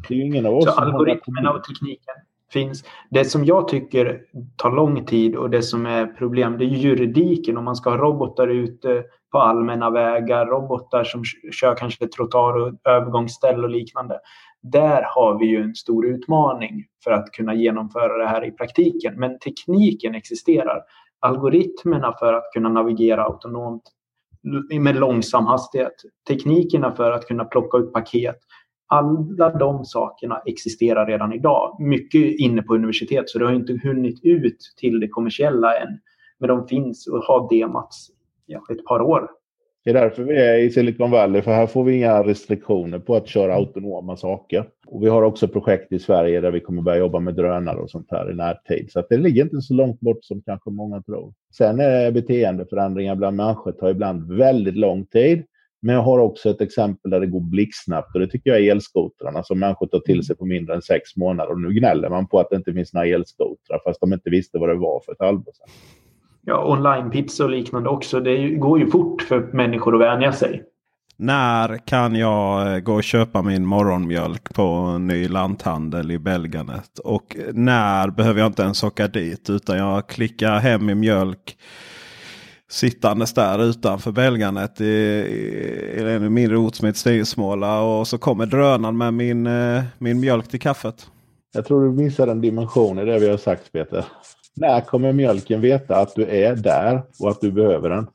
Det 0.07 0.13
är 0.13 0.17
ju 0.17 0.25
ingen 0.25 0.45
av 0.45 0.55
oss 0.55 0.65
Så 0.65 0.71
algoritmerna 0.71 1.51
och 1.51 1.63
tekniken 1.63 2.15
finns. 2.53 2.83
Det 3.09 3.25
som 3.25 3.45
jag 3.45 3.67
tycker 3.67 4.21
tar 4.55 4.71
lång 4.71 5.05
tid 5.05 5.35
och 5.35 5.49
det 5.49 5.61
som 5.61 5.85
är 5.85 6.05
problem, 6.05 6.57
det 6.57 6.65
är 6.65 6.67
juridiken. 6.67 7.57
Om 7.57 7.65
man 7.65 7.75
ska 7.75 7.89
ha 7.89 7.97
robotar 7.97 8.47
ute 8.47 9.03
på 9.31 9.37
allmänna 9.37 9.89
vägar, 9.89 10.45
robotar 10.45 11.03
som 11.03 11.23
kör 11.51 11.75
kanske 11.75 12.07
trottoar 12.07 12.53
och 12.57 12.73
övergångsställ 12.83 13.63
och 13.63 13.69
liknande 13.69 14.19
där 14.62 15.04
har 15.15 15.39
vi 15.39 15.45
ju 15.45 15.62
en 15.62 15.76
stor 15.76 16.06
utmaning 16.06 16.86
för 17.04 17.12
att 17.12 17.32
kunna 17.32 17.54
genomföra 17.54 18.17
det 18.17 18.28
här 18.28 18.45
i 18.45 18.52
praktiken. 18.52 19.19
Men 19.19 19.39
tekniken 19.39 20.15
existerar. 20.15 20.82
Algoritmerna 21.19 22.15
för 22.19 22.34
att 22.34 22.52
kunna 22.54 22.69
navigera 22.69 23.24
autonomt 23.24 23.84
med 24.80 24.95
långsam 24.95 25.45
hastighet, 25.45 25.93
teknikerna 26.28 26.95
för 26.95 27.12
att 27.12 27.28
kunna 27.28 27.45
plocka 27.45 27.78
ut 27.78 27.93
paket. 27.93 28.38
Alla 28.88 29.50
de 29.50 29.86
sakerna 29.86 30.41
existerar 30.45 31.06
redan 31.06 31.34
idag. 31.34 31.78
Mycket 31.80 32.39
inne 32.39 32.62
på 32.62 32.76
universitet 32.76 33.30
så 33.30 33.39
det 33.39 33.45
har 33.45 33.54
inte 33.54 33.80
hunnit 33.84 34.19
ut 34.24 34.74
till 34.78 35.00
det 35.00 35.08
kommersiella 35.08 35.78
än. 35.78 36.00
Men 36.39 36.50
de 36.50 36.67
finns 36.67 37.08
och 37.08 37.24
har 37.24 37.50
demats 37.50 38.08
i 38.47 38.54
ett 38.54 38.86
par 38.86 39.02
år. 39.02 39.30
Det 39.83 39.89
är 39.89 39.93
därför 39.93 40.23
vi 40.23 40.37
är 40.37 40.57
i 40.57 40.69
Silicon 40.69 41.11
Valley, 41.11 41.41
för 41.41 41.51
här 41.51 41.67
får 41.67 41.83
vi 41.83 41.95
inga 41.95 42.23
restriktioner 42.23 42.99
på 42.99 43.15
att 43.15 43.27
köra 43.27 43.55
autonoma 43.55 44.17
saker. 44.17 44.65
Och 44.87 45.03
vi 45.03 45.09
har 45.09 45.23
också 45.23 45.47
projekt 45.47 45.91
i 45.91 45.99
Sverige 45.99 46.41
där 46.41 46.51
vi 46.51 46.59
kommer 46.59 46.81
börja 46.81 46.99
jobba 46.99 47.19
med 47.19 47.35
drönare 47.35 47.77
och 47.77 47.89
sånt 47.89 48.07
här 48.11 48.31
i 48.31 48.35
närtid. 48.35 48.91
Så 48.91 49.03
det 49.09 49.17
ligger 49.17 49.43
inte 49.43 49.61
så 49.61 49.73
långt 49.73 49.99
bort 49.99 50.23
som 50.25 50.41
kanske 50.41 50.69
många 50.69 51.01
tror. 51.01 51.33
Sen 51.57 51.79
är 51.79 52.11
beteendeförändringar 52.11 53.15
bland 53.15 53.37
människor 53.37 53.71
tar 53.71 53.89
ibland 53.89 54.31
väldigt 54.37 54.75
lång 54.75 55.05
tid. 55.05 55.43
Men 55.81 55.95
jag 55.95 56.01
har 56.01 56.19
också 56.19 56.49
ett 56.49 56.61
exempel 56.61 57.11
där 57.11 57.19
det 57.19 57.27
går 57.27 57.39
blixtsnabbt 57.39 58.15
och 58.15 58.19
det 58.19 58.27
tycker 58.27 58.49
jag 58.49 58.59
är 58.59 58.71
elskotrarna 58.71 59.43
som 59.43 59.59
människor 59.59 59.87
tar 59.87 59.99
till 59.99 60.23
sig 60.23 60.35
på 60.35 60.45
mindre 60.45 60.75
än 60.75 60.81
sex 60.81 61.15
månader. 61.15 61.51
Och 61.51 61.61
nu 61.61 61.73
gnäller 61.73 62.09
man 62.09 62.27
på 62.27 62.39
att 62.39 62.49
det 62.49 62.55
inte 62.55 62.73
finns 62.73 62.93
några 62.93 63.07
elskotrar 63.07 63.81
fast 63.85 64.01
de 64.01 64.13
inte 64.13 64.29
visste 64.29 64.57
vad 64.57 64.69
det 64.69 64.75
var 64.75 65.01
för 65.05 65.11
ett 65.11 65.21
halvår 65.21 65.53
sedan 65.53 65.67
ja, 66.45 66.65
online-pizza 66.65 67.43
och 67.43 67.49
liknande 67.49 67.89
också. 67.89 68.19
Det 68.19 68.49
går 68.49 68.80
ju 68.80 68.88
fort 68.88 69.21
för 69.21 69.49
människor 69.54 69.95
att 69.95 70.01
vänja 70.01 70.32
sig. 70.32 70.63
När 71.17 71.77
kan 71.77 72.15
jag 72.15 72.73
eh, 72.73 72.80
gå 72.80 72.93
och 72.93 73.04
köpa 73.04 73.41
min 73.41 73.65
morgonmjölk 73.65 74.54
på 74.54 74.63
en 74.63 75.08
ny 75.08 75.27
lanthandel 75.27 76.12
i 76.12 76.19
Belganet? 76.19 76.99
Och 76.99 77.38
när 77.54 78.10
behöver 78.10 78.39
jag 78.39 78.47
inte 78.47 78.62
ens 78.62 78.84
åka 78.84 79.08
dit 79.08 79.49
utan 79.49 79.77
jag 79.77 80.08
klickar 80.08 80.60
hem 80.60 80.86
min 80.86 80.99
mjölk 80.99 81.58
sittandes 82.71 83.34
där 83.34 83.63
utanför 83.63 84.12
Belganet 84.12 84.82
i, 84.82 84.86
i, 84.86 85.95
i 85.97 86.13
en 86.13 86.34
mindre 86.34 86.58
ort 86.58 86.75
som 86.75 86.86
heter 86.86 86.99
Stigsmåla. 86.99 87.82
Och 87.82 88.08
så 88.08 88.17
kommer 88.17 88.45
drönaren 88.45 88.97
med 88.97 89.13
min, 89.13 89.47
eh, 89.47 89.84
min 89.97 90.19
mjölk 90.19 90.47
till 90.47 90.62
kaffet. 90.62 91.08
Jag 91.54 91.65
tror 91.65 91.86
du 91.86 91.91
missar 91.91 92.27
en 92.27 92.41
dimension 92.41 92.99
i 92.99 93.06
det 93.06 93.19
vi 93.19 93.30
har 93.30 93.38
sagt 93.38 93.71
Peter. 93.71 94.06
När 94.55 94.81
kommer 94.81 95.13
mjölken 95.13 95.61
veta 95.61 95.95
att 95.95 96.15
du 96.15 96.25
är 96.25 96.55
där 96.55 97.01
och 97.19 97.29
att 97.29 97.41
du 97.41 97.51
behöver 97.51 97.89
den? 97.89 98.07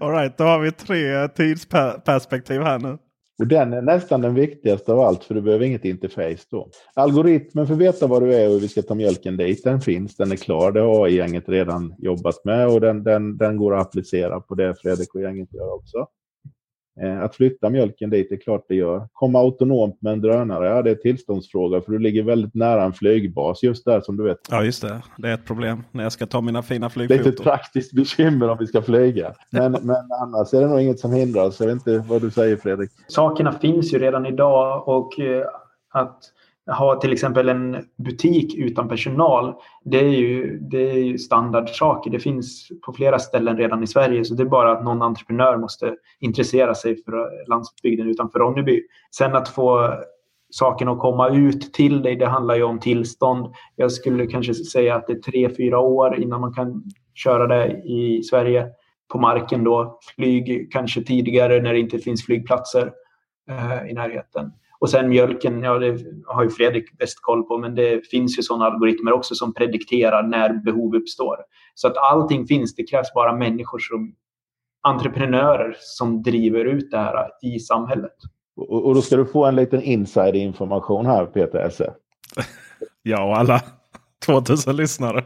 Alright, 0.00 0.38
då 0.38 0.44
har 0.44 0.60
vi 0.60 0.72
tre 0.72 1.28
tidsperspektiv 1.28 2.60
här 2.60 2.78
nu. 2.78 2.98
Och 3.38 3.46
den 3.46 3.72
är 3.72 3.82
nästan 3.82 4.20
den 4.20 4.34
viktigaste 4.34 4.92
av 4.92 5.00
allt 5.00 5.24
för 5.24 5.34
du 5.34 5.42
behöver 5.42 5.64
inget 5.64 5.84
interface 5.84 6.46
då. 6.50 6.68
Algoritmen 6.94 7.66
för 7.66 7.74
att 7.74 7.80
veta 7.80 8.06
var 8.06 8.20
du 8.20 8.34
är 8.34 8.46
och 8.46 8.52
hur 8.52 8.60
vi 8.60 8.68
ska 8.68 8.82
ta 8.82 8.94
mjölken 8.94 9.36
dit, 9.36 9.64
den 9.64 9.80
finns, 9.80 10.16
den 10.16 10.32
är 10.32 10.36
klar. 10.36 10.72
Det 10.72 10.80
har 10.80 11.06
AI-gänget 11.06 11.48
redan 11.48 11.94
jobbat 11.98 12.44
med 12.44 12.68
och 12.68 12.80
den, 12.80 13.02
den, 13.02 13.36
den 13.36 13.56
går 13.56 13.74
att 13.74 13.86
applicera 13.86 14.40
på 14.40 14.54
det 14.54 14.74
Fredrik 14.82 15.14
och 15.14 15.20
gänget 15.20 15.54
gör 15.54 15.74
också. 15.74 16.06
Eh, 17.02 17.22
att 17.22 17.34
flytta 17.34 17.70
mjölken 17.70 18.10
dit 18.10 18.32
är 18.32 18.36
klart 18.36 18.64
det 18.68 18.74
gör. 18.74 19.08
Komma 19.12 19.38
autonomt 19.38 20.02
med 20.02 20.12
en 20.12 20.20
drönare, 20.20 20.68
ja 20.68 20.82
det 20.82 20.90
är 20.90 20.94
tillståndsfråga 20.94 21.80
för 21.80 21.92
du 21.92 21.98
ligger 21.98 22.22
väldigt 22.22 22.54
nära 22.54 22.84
en 22.84 22.92
flygbas 22.92 23.62
just 23.62 23.84
där 23.84 24.00
som 24.00 24.16
du 24.16 24.24
vet. 24.24 24.38
Ja 24.50 24.64
just 24.64 24.82
det, 24.82 25.02
det 25.16 25.28
är 25.28 25.34
ett 25.34 25.46
problem 25.46 25.84
när 25.92 26.02
jag 26.02 26.12
ska 26.12 26.26
ta 26.26 26.40
mina 26.40 26.62
fina 26.62 26.90
flygfoton. 26.90 27.24
Lite 27.24 27.42
praktiskt 27.42 27.92
bekymmer 27.92 28.48
om 28.48 28.56
vi 28.60 28.66
ska 28.66 28.82
flyga. 28.82 29.34
Men, 29.50 29.72
men 29.72 29.96
annars 30.22 30.54
är 30.54 30.60
det 30.60 30.66
nog 30.66 30.80
inget 30.80 31.00
som 31.00 31.12
hindrar 31.12 31.44
oss. 31.44 31.60
Jag 31.60 31.66
vet 31.66 31.74
inte 31.74 32.04
vad 32.08 32.22
du 32.22 32.30
säger 32.30 32.56
Fredrik? 32.56 32.90
Sakerna 33.08 33.52
finns 33.52 33.94
ju 33.94 33.98
redan 33.98 34.26
idag 34.26 34.88
och 34.88 35.20
eh, 35.20 35.46
att 35.92 36.18
ha 36.66 37.00
till 37.00 37.12
exempel 37.12 37.48
en 37.48 37.84
butik 37.96 38.54
utan 38.54 38.88
personal, 38.88 39.54
det 39.84 39.98
är 39.98 40.08
ju, 40.08 40.58
det 40.58 40.90
är 40.90 40.98
ju 40.98 41.18
standardsaker. 41.18 42.10
Det 42.10 42.18
finns 42.18 42.68
på 42.86 42.92
flera 42.92 43.18
ställen 43.18 43.56
redan 43.56 43.82
i 43.82 43.86
Sverige, 43.86 44.24
så 44.24 44.34
det 44.34 44.42
är 44.42 44.46
bara 44.46 44.72
att 44.72 44.84
någon 44.84 45.02
entreprenör 45.02 45.56
måste 45.56 45.94
intressera 46.20 46.74
sig 46.74 47.04
för 47.04 47.48
landsbygden 47.48 48.08
utanför 48.08 48.38
Ronneby. 48.38 48.82
Sen 49.16 49.36
att 49.36 49.48
få 49.48 49.94
saken 50.50 50.88
att 50.88 50.98
komma 50.98 51.28
ut 51.28 51.72
till 51.72 52.02
dig, 52.02 52.16
det 52.16 52.26
handlar 52.26 52.54
ju 52.54 52.62
om 52.62 52.80
tillstånd. 52.80 53.54
Jag 53.76 53.92
skulle 53.92 54.26
kanske 54.26 54.54
säga 54.54 54.94
att 54.94 55.06
det 55.06 55.12
är 55.12 55.20
tre, 55.20 55.50
fyra 55.56 55.78
år 55.78 56.20
innan 56.20 56.40
man 56.40 56.54
kan 56.54 56.82
köra 57.14 57.46
det 57.46 57.82
i 57.84 58.22
Sverige 58.22 58.66
på 59.12 59.18
marken 59.18 59.64
då. 59.64 59.98
Flyg 60.14 60.72
kanske 60.72 61.02
tidigare 61.02 61.62
när 61.62 61.72
det 61.72 61.78
inte 61.78 61.98
finns 61.98 62.24
flygplatser 62.26 62.92
eh, 63.50 63.90
i 63.90 63.92
närheten. 63.92 64.52
Och 64.84 64.90
sen 64.90 65.08
mjölken, 65.08 65.62
ja 65.62 65.78
det 65.78 65.98
har 66.26 66.42
ju 66.44 66.50
Fredrik 66.50 66.98
bäst 66.98 67.18
koll 67.22 67.42
på, 67.42 67.58
men 67.58 67.74
det 67.74 68.06
finns 68.06 68.38
ju 68.38 68.42
sådana 68.42 68.64
algoritmer 68.64 69.12
också 69.12 69.34
som 69.34 69.54
predikterar 69.54 70.22
när 70.22 70.64
behov 70.64 70.96
uppstår. 70.96 71.36
Så 71.74 71.88
att 71.88 71.96
allting 71.96 72.46
finns, 72.46 72.74
det 72.74 72.84
krävs 72.90 73.14
bara 73.14 73.36
människor 73.36 73.78
som 73.78 74.14
entreprenörer 74.82 75.76
som 75.78 76.22
driver 76.22 76.64
ut 76.64 76.90
det 76.90 76.98
här 76.98 77.30
i 77.42 77.58
samhället. 77.58 78.12
Och, 78.56 78.86
och 78.86 78.94
då 78.94 79.02
ska 79.02 79.16
du 79.16 79.26
få 79.26 79.44
en 79.44 79.56
liten 79.56 79.82
insider-information 79.82 81.06
här 81.06 81.26
Peter 81.26 81.58
Esse. 81.58 81.94
ja, 83.02 83.24
och 83.24 83.38
alla 83.38 83.60
2000 84.26 84.76
lyssnare. 84.76 85.24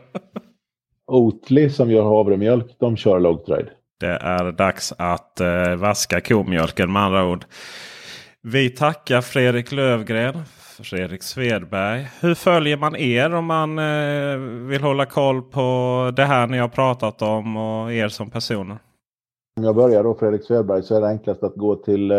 Oatly 1.06 1.70
som 1.70 1.90
gör 1.90 2.02
havremjölk, 2.02 2.76
de 2.78 2.96
kör 2.96 3.20
logtrade. 3.20 3.70
Det 4.00 4.18
är 4.22 4.52
dags 4.52 4.92
att 4.98 5.40
eh, 5.40 5.74
vaska 5.76 6.20
komjölken 6.20 6.92
med 6.92 7.02
andra 7.02 7.26
ord. 7.26 7.44
Vi 8.52 8.70
tackar 8.70 9.20
Fredrik 9.20 9.72
Lövgren, 9.72 10.34
Fredrik 10.82 11.22
Svedberg. 11.22 12.08
Hur 12.20 12.34
följer 12.34 12.76
man 12.76 12.96
er 12.96 13.34
om 13.34 13.44
man 13.44 13.78
eh, 13.78 14.36
vill 14.68 14.82
hålla 14.82 15.06
koll 15.06 15.42
på 15.42 15.62
det 16.16 16.24
här 16.24 16.46
ni 16.46 16.58
har 16.58 16.68
pratat 16.68 17.22
om 17.22 17.56
och 17.56 17.92
er 17.92 18.08
som 18.08 18.30
personer? 18.30 18.78
Om 19.56 19.64
jag 19.64 19.76
börjar 19.76 20.04
då 20.04 20.14
Fredrik 20.14 20.44
Svedberg 20.44 20.82
så 20.82 20.96
är 20.96 21.00
det 21.00 21.08
enklast 21.08 21.42
att 21.42 21.54
gå 21.54 21.74
till 21.74 22.10
eh, 22.10 22.16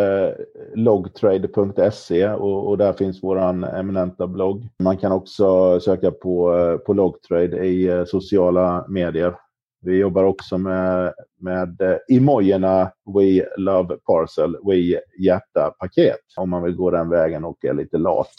logtrade.se 0.76 2.30
och, 2.30 2.68
och, 2.70 2.78
där 2.78 2.94
finns 2.94 3.24
våran 3.24 3.63
eminenta 3.63 4.28
blogg. 4.28 4.68
Man 4.84 4.98
kan 4.98 5.12
också 5.12 5.80
söka 5.80 6.12
på, 6.12 6.58
eh, 6.58 6.78
på 6.78 6.94
Logtrade 6.94 7.65
i 7.65 7.88
eh, 7.88 8.06
sociala 8.06 8.86
medier. 8.89 9.36
Vi 9.82 9.98
jobbar 9.98 10.24
också 10.24 10.58
med, 10.58 11.13
med 11.39 11.82
eh, 11.82 12.18
emojierna 12.18 12.92
We 13.15 13.46
Love 13.58 13.98
Parcel, 13.98 14.58
We 14.65 15.02
Hjärta 15.20 15.74
Paket. 15.80 16.20
Om 16.36 16.50
man 16.50 16.63
vill 16.63 16.76
gå 16.76 16.92
den 16.92 17.10
vägen 17.10 17.46
och 17.46 17.65
är 17.65 17.74
lite 17.74 17.98
lat. 17.98 18.34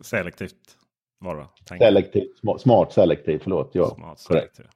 Selektivt 0.00 0.76
bara? 1.24 1.46
Selektivt, 1.78 2.60
smart 2.60 2.92
selektivt, 2.92 3.42
förlåt. 3.42 3.70
Ja, 3.72 3.94
smart 3.94 4.18
selektivt. 4.18 4.66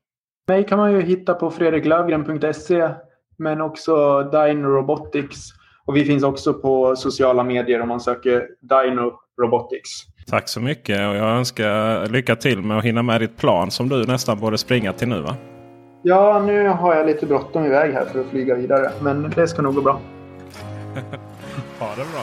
Mig 0.49 0.67
kan 0.67 0.79
man 0.79 0.93
ju 0.93 1.03
hitta 1.03 1.35
på 1.35 1.51
fredriklövgren.se 1.51 2.91
men 3.39 3.61
också 3.61 4.23
Dino 4.23 4.67
Robotics. 4.67 5.39
Och 5.85 5.97
vi 5.97 6.05
finns 6.05 6.23
också 6.23 6.55
på 6.55 6.97
sociala 6.97 7.45
medier 7.45 7.81
om 7.81 7.89
man 7.89 8.01
söker 8.01 8.49
Dino 8.61 9.13
Robotics. 9.43 9.91
Tack 10.27 10.49
så 10.49 10.61
mycket 10.61 10.99
och 10.99 11.17
jag 11.17 11.37
önskar 11.37 12.07
lycka 12.07 12.37
till 12.37 12.63
med 12.63 12.79
att 12.79 12.85
hinna 12.85 13.03
med 13.03 13.21
ditt 13.21 13.37
plan 13.37 13.71
som 13.71 13.89
du 13.89 14.07
nästan 14.07 14.39
borde 14.39 14.59
springa 14.59 14.93
till 14.93 15.09
nu 15.09 15.21
va? 15.21 15.37
Ja, 16.09 16.43
nu 16.47 16.69
har 16.69 16.95
jag 16.95 17.07
lite 17.07 17.27
bråttom 17.27 17.65
iväg 17.65 17.93
här 17.93 18.05
för 18.05 18.21
att 18.21 18.27
flyga 18.27 18.55
vidare. 18.55 18.91
Men 19.01 19.33
det 19.37 19.49
ska 19.49 19.63
nog 19.63 19.75
gå 19.75 19.81
bra. 19.81 19.93
ha 21.79 21.89
det 21.89 22.05
bra. 22.13 22.23